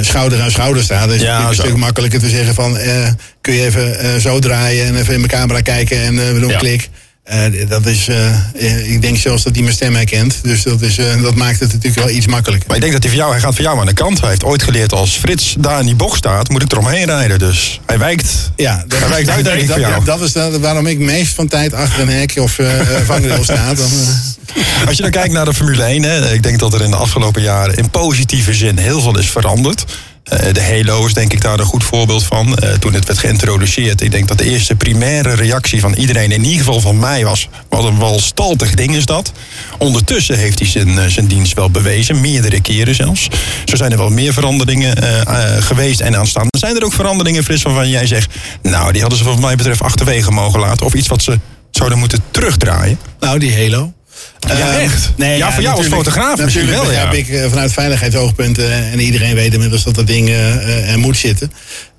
[0.00, 1.62] schouder aan schouder sta, dan is het natuurlijk een zo.
[1.62, 2.78] stuk makkelijker te zeggen van...
[2.78, 3.08] eh,
[3.40, 6.40] kun je even eh, zo draaien en even in mijn camera kijken en eh, we
[6.40, 6.58] doen Ja.
[6.58, 6.88] klik.
[7.24, 8.26] Eh, dat is, eh,
[8.58, 10.34] eh, ik denk zelfs dat hij mijn stem herkent.
[10.42, 12.66] Dus dat, is, eh, dat maakt het natuurlijk wel iets makkelijker.
[12.68, 14.20] Maar ik denk dat hij, voor jou, hij gaat voor jou aan de kant.
[14.20, 17.38] Hij heeft ooit geleerd als Frits daar in die bocht staat, moet ik eromheen rijden.
[17.38, 18.50] Dus hij wijkt.
[18.56, 19.80] Ja, dat, Hij wijkt uit, dat, voor jou.
[19.94, 22.86] ja, dat is dat, waarom ik meest van tijd achter een hek of eh eh,
[23.04, 23.74] vangrail sta.
[23.74, 24.08] Dan, eh,
[24.86, 26.96] Als je dan kijkt naar de Formule 1, hè, ik denk dat er in de
[26.96, 29.84] afgelopen jaren in positieve zin heel veel is veranderd.
[30.30, 32.56] Eh, de Halo is denk ik daar een goed voorbeeld van.
[32.56, 36.44] Eh, toen het werd geïntroduceerd, ik denk dat de eerste primaire reactie van iedereen, in
[36.44, 39.32] ieder geval van mij, was: wat een walstaltig ding is dat.
[39.78, 43.28] Ondertussen heeft hij zijn, eh, zijn dienst wel bewezen, meerdere keren zelfs.
[43.64, 44.96] Zo zijn er wel meer veranderingen
[45.62, 46.46] geweest en aanstaan.
[46.58, 49.82] Zijn er ook veranderingen, Frits, waarvan jij zegt: Nou, die hadden ze, wat mij betreft,
[49.82, 50.86] achterwege mogen laten?
[50.86, 51.38] Of iets wat ze
[51.70, 52.98] zouden moeten terugdraaien?
[53.20, 53.92] Nou, die Halo.
[54.48, 55.10] Ja, Ehm, echt?
[55.16, 57.04] Ja, voor jou als fotograaf misschien natuurlijk wel, ja.
[57.04, 58.72] heb ik eh, vanuit veiligheidsoogpunten...
[58.92, 61.52] en iedereen weet inmiddels dat dat ding eh, eh, er moet zitten.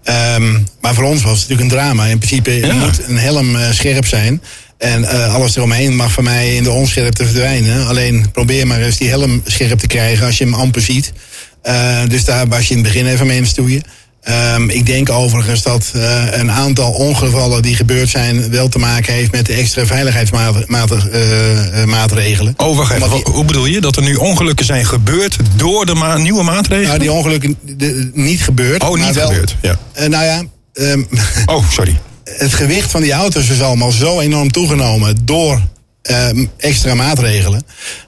[0.04, 2.06] Ehm, maar voor ons was het natuurlijk een drama.
[2.06, 2.74] In principe Ja.
[2.74, 4.42] moet een helm eh, scherp zijn...
[4.78, 7.88] En eh, alles eromheen mag van mij in de onscherpte verdwijnen.
[7.88, 11.14] Alleen probeer maar eens die helm scherp te krijgen als je hem amper ziet.
[11.62, 13.84] Eh, dus daar was je in het begin even mee aan het stoeien.
[14.22, 18.50] Ehm, ik denk overigens dat eh, een aantal ongevallen die gebeurd zijn...
[18.50, 22.54] wel te maken heeft met de extra veiligheidsmaatregelen.
[22.58, 23.04] Oh, wacht even.
[23.04, 23.82] Omdat die- Wa- Hoe bedoel je?
[23.82, 26.88] Dat er nu ongelukken zijn gebeurd door de ma- nieuwe maatregelen?
[26.88, 28.84] Nou, die ongelukken de- niet gebeurd.
[28.84, 29.56] Oh, maar niet wel- gebeurd.
[29.62, 29.80] Ja.
[29.94, 30.42] Eh, nou ja,
[30.74, 31.02] ehm,
[31.46, 32.00] Oh, sorry.
[32.38, 35.62] het gewicht van die auto's is allemaal zo enorm toegenomen door
[36.02, 37.64] ehm, extra maatregelen.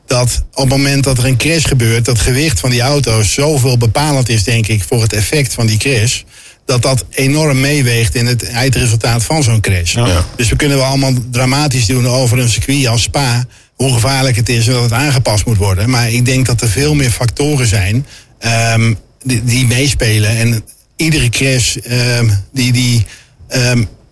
[0.06, 3.78] Dat op het moment dat er een crash gebeurt, dat gewicht van die auto's zoveel
[3.78, 6.22] bepalend is, denk ik, voor het effect van die crash.
[6.66, 9.94] Dat dat enorm meeweegt in het eindresultaat van zo'n crash.
[9.94, 10.26] Ja.
[10.36, 13.46] Dus we kunnen wel allemaal dramatisch doen over een circuit als Spa.
[13.76, 15.90] Hoe gevaarlijk het is en dat het aangepast moet worden.
[15.90, 18.06] Maar ik denk dat er veel meer factoren zijn
[18.40, 20.38] ehm, die, die meespelen.
[20.38, 20.64] En
[20.96, 23.06] iedere crash ehm, die, die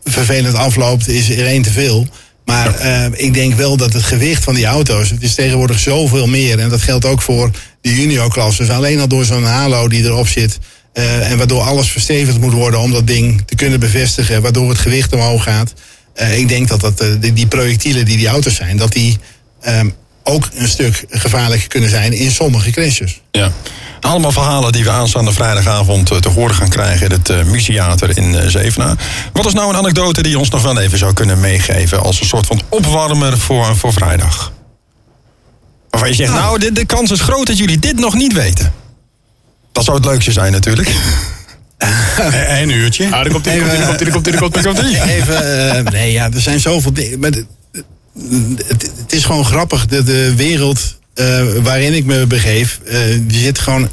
[0.03, 2.07] vervelend afloopt, is er één te veel.
[2.51, 6.27] Maar eh, ik denk wel dat het gewicht van die auto's, het is tegenwoordig zoveel
[6.27, 6.59] meer.
[6.59, 8.69] En dat geldt ook voor de juniorklasses.
[8.69, 10.59] Alleen al door zo'n halo die erop zit.
[10.93, 14.41] eh, en waardoor alles verstevigd moet worden om dat ding te kunnen bevestigen.
[14.41, 15.73] Waardoor het gewicht omhoog gaat.
[16.13, 19.17] Eh, ik denk dat, dat die, die projectielen die die auto's zijn, dat die
[19.61, 19.89] ehm,
[20.31, 23.21] ook een stuk gevaarlijker kunnen zijn in sommige crashes.
[23.31, 23.51] Ja.
[23.99, 28.17] Allemaal verhalen die we aanstaande vrijdagavond eh, te horen gaan krijgen in het uh, Museater
[28.17, 28.95] in uh, Zevenaar.
[29.33, 32.19] Wat is nou een anekdote die je ons nog wel even zou kunnen meegeven als
[32.19, 34.51] een soort van opwarmer voor, voor vrijdag?
[35.89, 38.73] Waarvan je zegt, nou, de, de kans is groot dat jullie dit nog niet weten.
[39.71, 40.91] Dat zou het leukste zijn natuurlijk.
[42.61, 43.05] Een uurtje.
[43.05, 43.47] Ah, daar komt.
[45.07, 47.47] Even, uh, nee, ja, er zijn zoveel dingen.
[48.67, 49.85] Het, is gewoon grappig.
[49.85, 53.89] De, de wereld uh, waarin ik me begeef, uh, die zit gewoon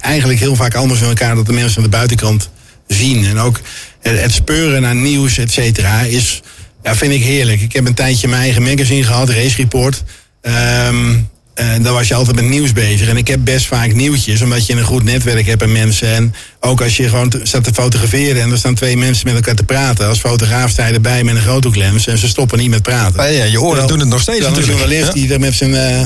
[0.00, 2.50] eigenlijk heel vaak anders in elkaar dan de mensen aan de buitenkant
[2.86, 3.24] zien.
[3.24, 3.60] En ook
[4.00, 6.42] het, speuren naar nieuws, et cetera, is,
[6.82, 7.60] ja, vind ik heerlijk.
[7.60, 10.02] Ik heb een tijdje mijn eigen magazine gehad, Race Report.
[10.42, 13.08] Um, en dan was je altijd met nieuws bezig.
[13.08, 16.14] En ik heb best vaak nieuwtjes, omdat je een goed netwerk hebt aan mensen.
[16.14, 19.54] En ook als je gewoon staat te fotograferen en er staan twee mensen met elkaar
[19.54, 20.08] te praten.
[20.08, 23.22] Als fotograaf sta je erbij met een groothoeklens en ze stoppen niet met praten.
[23.22, 24.80] Ja, ja, je oren doen het nog steeds dan natuurlijk.
[24.80, 25.20] een journalist ja.
[25.20, 26.00] die er met zijn uh,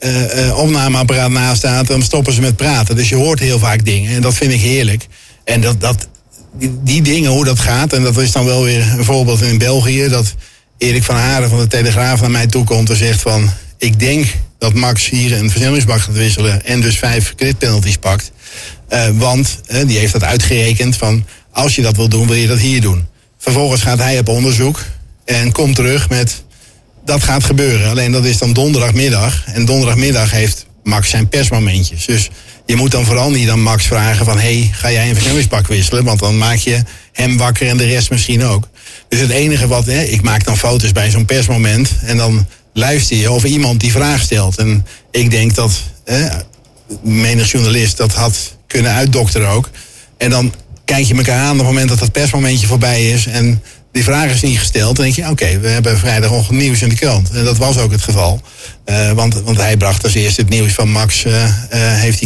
[0.00, 2.96] uh, uh, opnameapparaat naast staat, dan stoppen ze met praten.
[2.96, 5.06] Dus je hoort heel vaak dingen en dat vind ik heerlijk.
[5.44, 6.08] En dat, dat,
[6.58, 9.58] die, die dingen, hoe dat gaat, en dat is dan wel weer een voorbeeld in
[9.58, 10.34] België, dat
[10.78, 14.26] Erik van Haren van de Telegraaf naar mij toe komt en zegt van, ik denk
[14.60, 18.30] dat Max hier een versnellingsbak gaat wisselen en dus vijf crit penalties pakt.
[18.90, 22.46] Uh, want uh, die heeft dat uitgerekend van als je dat wil doen, wil je
[22.46, 23.06] dat hier doen.
[23.38, 24.82] Vervolgens gaat hij op onderzoek
[25.24, 26.42] en komt terug met
[27.04, 27.90] dat gaat gebeuren.
[27.90, 29.44] Alleen dat is dan donderdagmiddag.
[29.46, 32.06] En donderdagmiddag heeft Max zijn persmomentjes.
[32.06, 32.30] Dus
[32.66, 34.38] je moet dan vooral niet aan Max vragen van...
[34.38, 36.04] hey, ga jij een versnellingsbak wisselen?
[36.04, 36.82] Want dan maak je
[37.12, 38.68] hem wakker en de rest misschien ook.
[39.08, 39.86] Dus het enige wat...
[39.86, 41.90] Hè, ik maak dan foto's bij zo'n persmoment...
[42.02, 44.56] en dan luister je of iemand die vraag stelt.
[44.56, 45.72] En ik denk dat...
[46.04, 46.28] Hè,
[47.02, 49.68] menig journalist dat had kunnen uitdokteren ook.
[50.18, 50.54] En dan
[50.84, 53.26] kijk je elkaar aan op het moment dat dat persmomentje voorbij is.
[53.26, 53.62] En
[53.92, 54.96] die vraag is niet gesteld.
[54.96, 57.30] Dan denk je, oké, we hebben vrijdag nieuws in de krant.
[57.30, 58.40] En dat was ook het geval.
[58.86, 62.18] Uh, want, want hij bracht als eerste het nieuws van Max uh, uh, heeft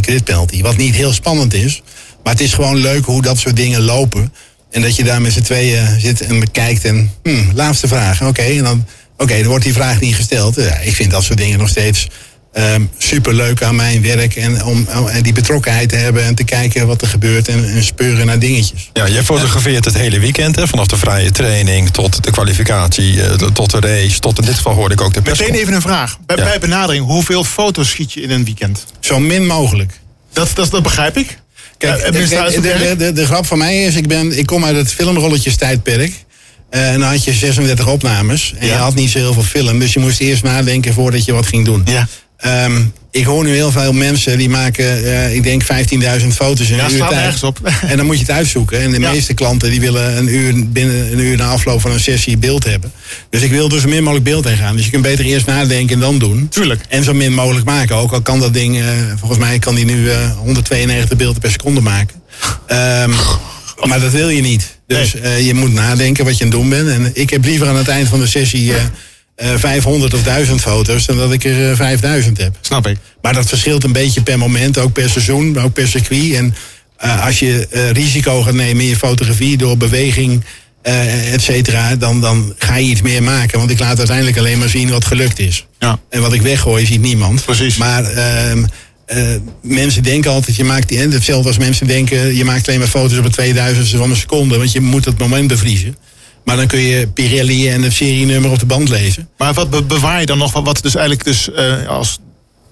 [0.50, 0.62] die.
[0.62, 1.82] Wat niet heel spannend is.
[2.22, 4.32] Maar het is gewoon leuk hoe dat soort dingen lopen.
[4.70, 7.10] En dat je daar met z'n tweeën zit en bekijkt en...
[7.22, 8.42] Hmm, laatste vraag, oké.
[8.42, 8.86] en dan,
[9.16, 10.54] oké, dan wordt die vraag niet gesteld.
[10.54, 12.08] Ja, ik vind dat soort dingen nog steeds
[12.54, 14.36] um, superleuk aan mijn werk.
[14.36, 17.84] En om, om, die betrokkenheid te hebben en te kijken wat er gebeurt en, en
[17.84, 18.90] speuren naar dingetjes.
[18.92, 20.66] Ja, je fotografeert het hele weekend, hè?
[20.66, 24.74] vanaf de vrije training tot de kwalificatie, uh, tot de race, tot in dit geval
[24.74, 25.38] hoorde ik ook de pers.
[25.38, 26.18] Meteen even een vraag.
[26.26, 26.44] Bij, ja.
[26.44, 28.84] bij benadering, hoeveel foto's schiet je in een weekend?
[29.00, 30.00] Zo min mogelijk.
[30.32, 31.38] Dat, dat, dat begrijp ik.
[31.78, 34.92] Kijk, de, de, de, de, grap van mij is, ik, ben, ik kom uit het
[34.92, 36.12] filmrolletjes tijdperk.
[36.74, 38.54] Uh, en dan had je 36 opnames.
[38.58, 38.72] En ja.
[38.72, 39.78] je had niet zo heel veel film.
[39.78, 41.82] Dus je moest eerst nadenken voordat je wat ging doen.
[41.84, 42.08] Ja.
[42.64, 45.68] Um, ik hoor nu heel veel mensen die maken, uh, ik denk 15.000
[46.26, 47.42] foto's in ja, een uur tijd.
[47.42, 47.58] op.
[47.90, 48.80] En dan moet je het uitzoeken.
[48.80, 49.10] En de ja.
[49.10, 52.64] meeste klanten die willen een uur, binnen een uur na afloop van een sessie beeld
[52.64, 52.92] hebben.
[53.30, 54.76] Dus ik wil er zo min mogelijk beeld in gaan.
[54.76, 56.48] Dus je kunt beter eerst nadenken en dan doen.
[56.48, 56.84] Tuurlijk.
[56.88, 57.96] En zo min mogelijk maken.
[57.96, 58.86] Ook al kan dat ding, uh,
[59.18, 62.22] volgens mij kan die nu uh, 192 beelden per seconde maken.
[62.68, 63.14] Um,
[63.88, 64.78] maar dat wil je niet.
[64.86, 65.44] Dus nee.
[65.44, 66.88] je moet nadenken wat je aan het doen bent.
[66.88, 68.72] En ik heb liever aan het eind van de sessie
[69.36, 72.56] uh, 500 of 1000 foto's dan dat ik er uh, 5000 heb.
[72.60, 72.98] Snap ik.
[73.22, 76.34] Maar dat verschilt een beetje per moment, ook per seizoen, maar ook per circuit.
[76.34, 76.54] En
[77.04, 80.44] uh, als je uh, risico gaat nemen in je fotografie door beweging,
[80.82, 83.58] uh, et cetera, dan, dan ga je iets meer maken.
[83.58, 85.66] Want ik laat uiteindelijk alleen maar zien wat gelukt is.
[85.78, 85.98] Ja.
[86.10, 87.44] En wat ik weggooi, ziet niemand.
[87.44, 87.76] Precies.
[87.76, 88.04] Maar
[89.62, 93.18] mensen denken altijd, je maakt die, hetzelfde als mensen denken, je maakt alleen maar foto's
[93.18, 95.96] op een 2000 van een seconde, want je moet het moment bevriezen.
[96.44, 99.28] Maar dan kun je Pirelli en het serienummer op de band lezen.
[99.38, 100.52] Maar wat be bewaar je dan nog?
[100.52, 102.18] Wat dus eigenlijk dus uh, als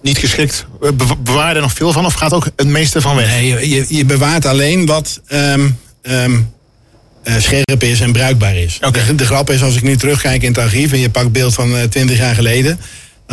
[0.03, 2.07] niet geschikt, be bewaar je er nog veel van?
[2.07, 3.29] Of gaat ook het meeste van weg?
[3.29, 6.53] Nee, je, je bewaart alleen wat um, um,
[7.25, 8.79] uh, scherp is en bruikbaar is.
[8.83, 9.07] Okay.
[9.07, 10.93] De, de, grap is, als ik nu terugkijk in het archief...
[10.93, 12.81] en je pakt beeld van uh, 20 jaar geleden...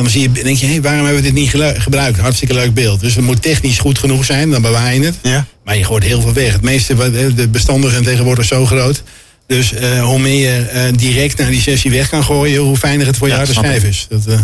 [0.04, 2.20] dan zie je, denk je, hé, waarom hebben we dit niet gebruikt?
[2.20, 3.00] Hartstikke leuk beeld.
[3.00, 5.16] Dus het moet technisch goed genoeg zijn, dan bewaar je het.
[5.22, 5.46] Ja.
[5.64, 6.54] Maar je gooit heel veel weg.
[6.54, 6.96] Het meeste,
[7.36, 9.04] de bestanden zijn tegenwoordig zo groot...
[9.48, 13.06] Dus uh, hoe meer je uh, direct naar die sessie weg kan gooien, hoe fijner
[13.06, 14.06] het voor je ja, harde schijf is.
[14.10, 14.40] Dat, uh...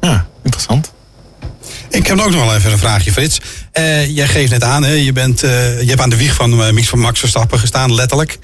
[0.00, 0.92] Ja, interessant.
[1.90, 3.40] Ik heb ook nog wel even een vraagje, Frits.
[4.08, 6.98] jij geeft net aan, hè, je, bent, je hebt aan de wieg van, Mix van
[6.98, 8.38] Max Verstappen gestaan, letterlijk.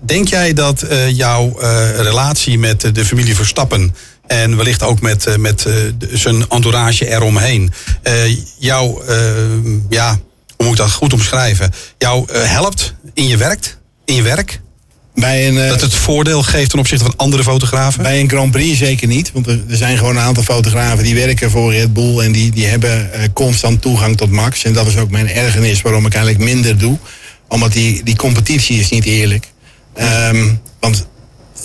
[0.00, 1.56] Denk jij dat jouw
[1.96, 3.94] relatie met de familie Verstappen
[4.26, 5.66] en wellicht ook met, met
[6.12, 7.72] zijn entourage eromheen,
[8.58, 9.02] jou,
[9.88, 10.18] ja,
[10.56, 13.76] hoe moet ik dat goed omschrijven, jou helpt in je werk?
[14.06, 14.60] in je werk?
[15.14, 18.02] Bij een, dat het voordeel geeft ten opzichte van andere fotografen?
[18.02, 19.32] Bij een Grand Prix zeker niet.
[19.32, 22.18] Want er, er zijn gewoon een aantal fotografen die werken voor Red Bull.
[22.18, 24.64] En die, die hebben constant toegang tot Max.
[24.64, 26.98] En dat is ook mijn ergernis waarom ik eigenlijk minder doe.
[27.48, 29.52] Omdat die, die competitie is niet eerlijk.
[30.00, 31.06] Um, want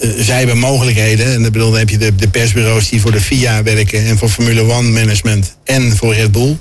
[0.03, 1.25] uh, zij hebben mogelijkheden.
[1.25, 4.05] En bedoel, dan heb je de, de persbureaus die voor de FIA werken.
[4.05, 5.55] En voor Formule One Management.
[5.63, 6.57] En voor Red Bull.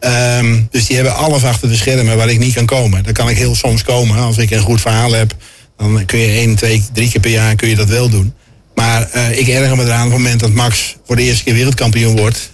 [0.00, 3.02] Um, dus die hebben alles achter de schermen waar ik niet kan komen.
[3.02, 4.16] Daar kan ik heel soms komen.
[4.16, 5.34] Als ik een goed verhaal heb,
[5.76, 8.34] dan kun je één, twee, drie keer per jaar kun je dat wel doen.
[8.74, 11.54] Maar uh, ik erger me eraan op het moment dat Max voor de eerste keer
[11.54, 12.50] wereldkampioen wordt.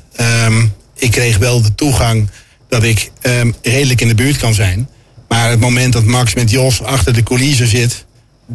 [0.47, 2.29] Um, ik kreeg wel de toegang
[2.69, 4.89] dat ik um, redelijk in de buurt kan zijn.
[5.29, 8.05] Maar het moment dat Max met Jos achter de coulissen zit,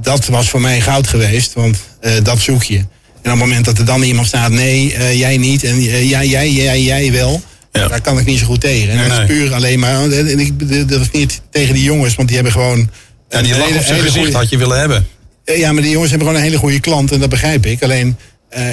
[0.02, 1.54] dat was voor mij goud geweest.
[1.54, 2.78] Want uh, dat zoek je.
[2.78, 6.10] En op het moment dat er dan iemand staat, nee, uh, jij niet en uh,
[6.10, 7.42] jij, jij, jij, jij wel.
[7.72, 7.88] Ja.
[7.88, 8.90] Daar kan ik niet zo goed tegen.
[8.90, 10.12] En nee, dat is puur alleen maar.
[10.12, 12.90] En ik, dat is niet tegen die jongens, want die hebben gewoon.
[13.30, 15.08] Ja, die lach op zijn gezicht goeie, had je willen hebben.
[15.46, 17.84] Ja, maar die jongens hebben gewoon een hele goede klant en dat begrijp ik.
[17.84, 18.18] Alleen,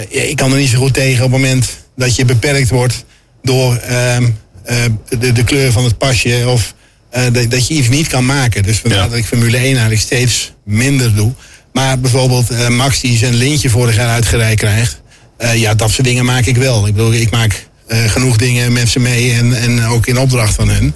[0.09, 3.05] ik kan er niet zo goed tegen op het moment dat je beperkt wordt
[3.43, 4.17] door uh,
[5.19, 6.75] de, de kleur van het pasje of
[7.13, 8.63] dat, dat je iets niet kan maken.
[8.63, 9.09] Dus vandaar ja.
[9.09, 11.33] dat ik Formule 1 eigenlijk steeds minder doe.
[11.73, 15.01] Maar bijvoorbeeld uh, Max die zijn lintje vorig jaar uitgereikt krijgt.
[15.39, 16.87] Uh, ja, dat soort dingen maak ik wel.
[16.87, 20.69] Ik bedoel, ik maak genoeg dingen met ze mee en, en ook in opdracht van
[20.69, 20.95] hun.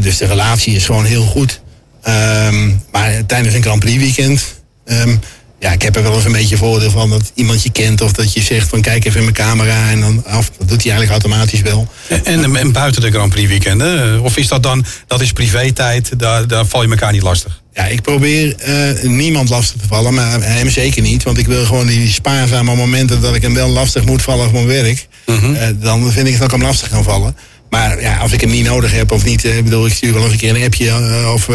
[0.00, 1.60] Dus de relatie is gewoon heel goed.
[2.08, 4.44] Um, maar tijdens een Grand Prix weekend.
[4.84, 5.20] Um,
[5.66, 8.12] ja, ik heb er wel eens een beetje voordeel van dat iemand je kent of
[8.12, 10.50] dat je zegt van kijk even in mijn camera en dan af.
[10.58, 11.88] Dat doet hij eigenlijk automatisch wel.
[12.08, 14.20] En, en, en buiten de Grand Prix weekenden?
[14.20, 17.62] Of is dat dan, dat is privé-tijd, daar, daar val je elkaar niet lastig?
[17.72, 21.22] Ja, ik probeer uh, niemand lastig te vallen, maar hem zeker niet.
[21.22, 24.52] Want ik wil gewoon die spaarzame momenten dat ik hem wel lastig moet vallen op
[24.52, 25.06] mijn werk.
[25.26, 25.54] Mm -hmm.
[25.54, 27.36] uh, dan vind ik dat ik hem lastig kan vallen.
[27.70, 30.22] Maar ja, als ik hem niet nodig heb of niet, uh, bedoel, ik stuur wel
[30.22, 30.92] eens een keer een appje
[31.32, 31.48] of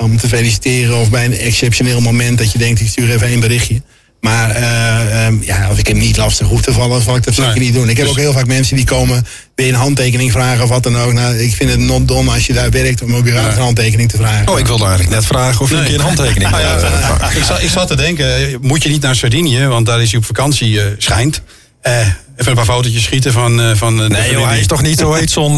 [0.00, 0.96] om te feliciteren.
[0.96, 3.82] Of bij een exceptioneel moment dat je denkt, ik stuur even één berichtje.
[4.20, 7.34] Maar eh, ehm, ja, als ik hem niet lastig hoef te vallen, zal ik dat
[7.34, 7.60] zeker Nee.
[7.64, 7.88] niet doen.
[7.88, 10.82] Ik heb Dus- ook heel vaak mensen die komen weer een handtekening vragen of wat
[10.82, 11.12] dan ook.
[11.12, 14.10] Nou, ik vind het not dom als je daar werkt om ook weer een handtekening
[14.10, 14.48] te vragen.
[14.48, 17.38] Oh, ik wilde eigenlijk net vragen of je een keer een handtekening ja, eh, vragen.
[17.40, 20.18] ik, zat, ik zat te denken, moet je niet naar Sardinië, want daar is hij
[20.20, 21.42] op vakantie, eh, schijnt.
[21.80, 22.12] Eh, even
[22.52, 23.60] een paar fotootjes schieten van...
[23.60, 25.56] eh, van eh, de Nee, joh, hij is toch niet zo heet zo'n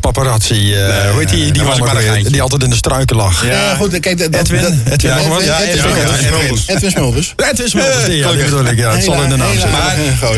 [0.00, 0.74] paparazzi.
[0.74, 3.46] eh, hoe heet die, die was maar een weer, die altijd in de struiken lag?
[3.46, 4.58] Ja, goed, kijk, dat, Edwin?
[4.58, 4.82] Edwin?
[4.92, 5.10] Edwin,
[5.44, 6.20] Ja, Edwin Edwin, Smulders.
[6.26, 6.76] ja, Edwin.
[6.76, 7.32] Edwin Smulders.
[7.36, 8.78] Het is wel eens die, ja, die bedoel ik.
[8.78, 9.72] Ja, het zal in de naam zijn.
[9.72, 9.96] Maar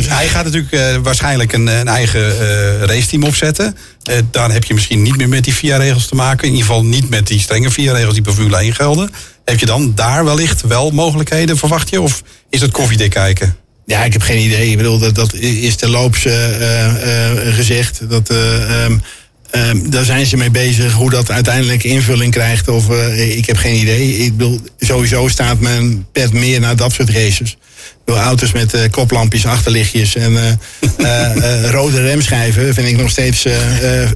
[0.09, 3.77] hij gaat natuurlijk eh, waarschijnlijk een, een eigen eh raceteam opzetten.
[4.03, 6.45] Eh, dan heb je misschien niet meer met die VIA-regels te maken.
[6.49, 9.11] In ieder geval niet met die strenge VIA-regels die bij Formule 1 gelden.
[9.45, 12.01] Heb je dan daar wellicht wel mogelijkheden, verwacht je?
[12.01, 13.57] Of is het koffiedik kijken?
[13.87, 14.71] Ja, ik heb geen idee.
[14.71, 18.01] Ik bedoel, dat, dat is terloops eh, eh, eh, gezegd.
[18.09, 18.97] Dat, eh, ehm,
[19.51, 20.93] ehm, daar zijn ze mee bezig.
[20.93, 22.69] Hoe dat uiteindelijk invulling krijgt.
[22.69, 24.17] Of, ik heb geen idee.
[24.17, 27.57] Ik bedoel, sowieso staat mijn pet meer naar dat soort races.
[28.05, 30.61] Bedoel, auto's met koplampjes, achterlichtjes en
[31.71, 33.47] rode remschijven vind ik nog steeds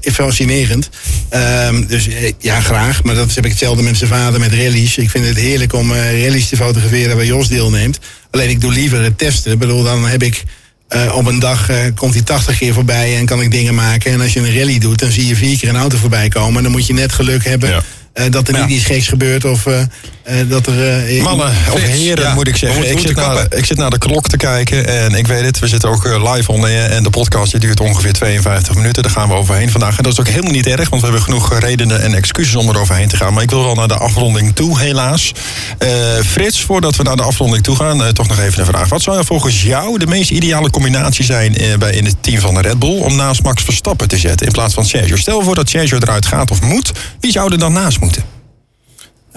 [0.01, 0.89] fascinerend.
[1.29, 3.03] Ehm, dus eh, ja, graag.
[3.03, 4.97] Maar dat heb ik hetzelfde met zijn vader met rallies.
[4.97, 7.99] Ik vind het heerlijk om eh, rallies te fotograferen waar Jos deelneemt.
[8.31, 9.53] Alleen ik doe liever het testen.
[9.53, 10.45] Ik bedoel, dan heb ik
[10.89, 14.13] eh, op een dag komt hij 80 keer voorbij en kan ik dingen maken.
[14.13, 16.57] En als je een rally doet, dan zie je vier keer een auto voorbij komen.
[16.57, 17.85] En dan moet je net geluk hebben.
[18.17, 18.65] Eh, dat er Ja.
[18.65, 19.45] niet iets geks gebeurt.
[19.45, 19.81] Of eh,
[20.23, 21.23] eh, dat er.
[21.23, 22.35] Mannen, of heren ja.
[22.35, 22.91] moet ik zeggen.
[22.91, 25.69] Ik zit, naar, ik zit naar de klok te kijken en ik weet het, we
[25.69, 26.05] zitten ook
[26.35, 29.03] live on air en de podcast die duurt ongeveer 52 minuten.
[29.03, 29.97] Daar gaan we overheen vandaag.
[29.97, 32.69] En dat is ook helemaal niet erg, want we hebben genoeg redenen en excuses om
[32.69, 33.35] er overheen te gaan.
[33.35, 35.33] Maar ik wil wel naar de afronding toe, helaas.
[36.25, 38.89] Frits, voordat we naar de afronding toe gaan, toch nog even een vraag.
[38.89, 42.61] Wat zou volgens jou de meest ideale combinatie zijn bij, in het team van de
[42.61, 45.17] Red Bull om naast Max Verstappen te zetten in plaats van Sergio?
[45.17, 48.06] Stel voor dat Sergio eruit gaat of moet, wie zou er dan naast moeten?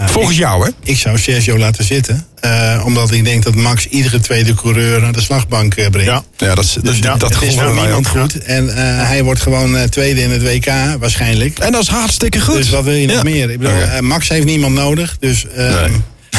[0.05, 0.71] Volgens jou, hè?
[0.83, 2.25] Ik zou Sergio laten zitten.
[2.39, 6.09] eh, omdat ik denk dat Max iedere tweede coureur naar de slagbank eh, brengt.
[6.09, 6.23] Ja.
[6.37, 8.37] Ja, dat, is- dat, ja, dat is voor niemand goed.
[8.43, 11.59] En eh, hij wordt gewoon tweede in het WK waarschijnlijk.
[11.59, 12.55] En dat is hartstikke goed.
[12.55, 13.23] Dus wat wil je nog Ja.
[13.23, 13.49] meer?
[13.49, 15.17] Ik bedoel, Max heeft niemand nodig.
[15.19, 15.91] Dus eh, Nee.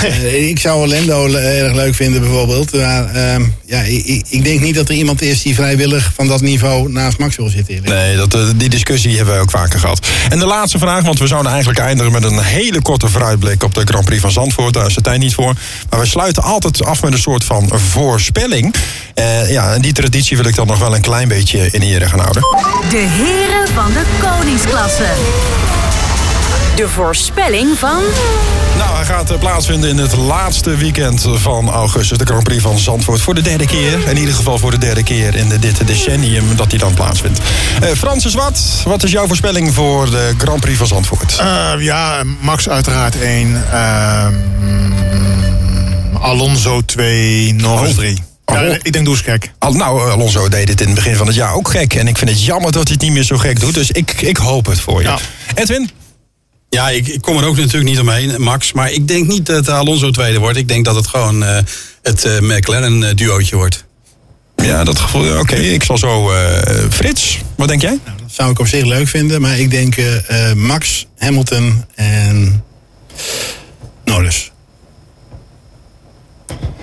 [0.05, 2.73] Eh, ik zou Lendo le- erg leuk vinden bijvoorbeeld.
[2.73, 6.41] Maar ehm, ja, ik, ik- denk niet dat er iemand is die vrijwillig van dat
[6.41, 7.75] niveau naast Max wil zitten.
[7.75, 7.93] eerlijk.
[7.95, 10.07] Nee, dat, eh, die discussie hebben we ook vaker gehad.
[10.29, 13.75] En de laatste vraag, want we zouden eigenlijk eindigen met een hele korte vooruitblik op
[13.75, 14.75] de Grand Prix van Zandvoort.
[14.75, 15.55] Daar is de tijd niet voor.
[15.91, 18.75] Maar we sluiten altijd af met een soort van voorspelling.
[19.15, 22.09] Eh, ja, en die traditie wil ik dan nog wel een klein beetje in ere
[22.09, 22.43] gaan houden.
[22.91, 25.09] De heren van de koningsklasse.
[26.77, 28.03] De voorspelling van
[28.77, 32.19] Nou, hij gaat eh, plaatsvinden in het laatste weekend van augustus.
[32.19, 34.09] De Grand Prix van Zandvoort voor de derde keer.
[34.09, 37.41] In ieder geval voor de derde keer in de, dit decennium dat hij dan plaatsvindt.
[37.81, 41.37] Eh Francis Wat, wat is jouw voorspelling voor de Grand Prix van Zandvoort?
[41.39, 43.65] Eh, ja, Max uiteraard één.
[43.73, 44.35] Ehm,
[46.21, 48.23] Alonso 2, Norris 3.
[48.47, 49.53] Ja, ik denk doe eens gek.
[49.59, 51.95] Al, nou, Alonso deed het in het begin van het jaar ook gek.
[51.95, 53.75] En ik vind het jammer dat hij het niet meer zo gek doet.
[53.75, 55.09] Dus ik, ik hoop het voor je.
[55.09, 55.19] Ja.
[55.55, 55.91] Edwin?
[56.71, 58.73] Ja, ik, ik kom er ook natuurlijk niet omheen, Max.
[58.73, 60.59] Maar ik denk niet dat Alonso tweede wordt.
[60.59, 61.59] Ik denk dat het gewoon eh,
[62.03, 63.85] het eh, McLaren-duootje wordt.
[64.57, 65.39] Ja, dat gevoel.
[65.39, 66.31] Oké, ik zal zo.
[66.33, 67.99] eh, Frits, wat denk jij?
[68.05, 69.41] Nou, dat zou ik op zich leuk vinden.
[69.41, 72.65] Maar ik denk eh, eh, Max, Hamilton en
[74.05, 74.51] Norris.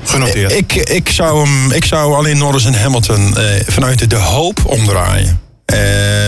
[0.03, 0.51] Genoteerd.
[0.51, 5.39] Ik, ik, zou hem, ik zou alleen Norris en Hamilton eh, vanuit de hoop omdraaien.
[5.65, 5.77] Eh,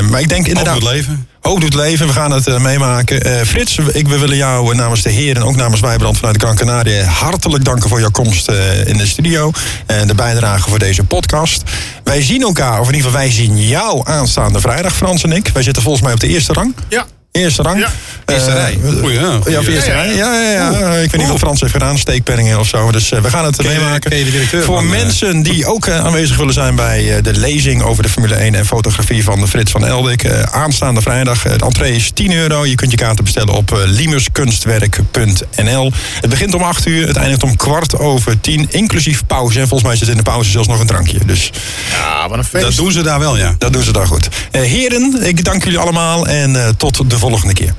[0.09, 0.75] maar ik denk inderdaad.
[0.75, 1.27] het leven.
[1.41, 3.21] Hoop doet leven, we gaan het eh, meemaken.
[3.21, 6.39] Eh, Frits, ik, we willen jou eh, namens de heren en ook namens Wijbrand vanuit
[6.39, 8.51] de Gran Canaria hartelijk danken voor jouw komst
[8.85, 9.51] in de studio.
[9.85, 11.63] En de bijdrage voor deze podcast.
[12.03, 15.47] Wij zien elkaar, of in ieder geval wij zien jou aanstaande vrijdag, Frans en ik.
[15.47, 16.75] Wij zitten volgens mij op de eerste rang.
[16.89, 17.05] Ja.
[17.31, 17.79] Eerste rang.
[17.79, 17.91] Ja.
[18.25, 18.77] Eerste Eh, rij.
[19.03, 19.39] Oei, ja.
[19.47, 20.15] Ja, eerste rij.
[20.15, 20.69] Ja, ja, ja.
[20.95, 22.91] Ik weet niet wat Frans heeft gedaan, steekpenningen of zo.
[22.91, 24.09] Dus eh, we gaan het meemaken.
[24.09, 28.09] de Voor van, eh, mensen die ook aanwezig willen zijn bij de lezing over de
[28.09, 30.29] Formule 1 en fotografie van Frits van Eldik.
[30.51, 31.41] aanstaande vrijdag.
[31.41, 32.65] De entree is 10 euro.
[32.65, 35.91] Je kunt je kaarten bestellen op limerskunstwerk.nl.
[36.21, 37.07] Het begint om 8 uur.
[37.07, 38.67] Het eindigt om kwart over 10.
[38.69, 39.59] Inclusief pauze.
[39.59, 41.19] En volgens mij zit in de pauze zelfs nog een drankje.
[41.25, 41.51] Dus
[41.91, 42.63] Ja, wat een feest.
[42.65, 43.55] Dat doen ze daar wel, ja.
[43.57, 44.27] dat doen ze daar goed.
[44.51, 46.27] Heren, ik dank jullie allemaal.
[46.27, 47.73] En tot de volgende keer.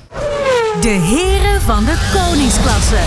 [0.80, 2.98] de heren van de koningsklasse.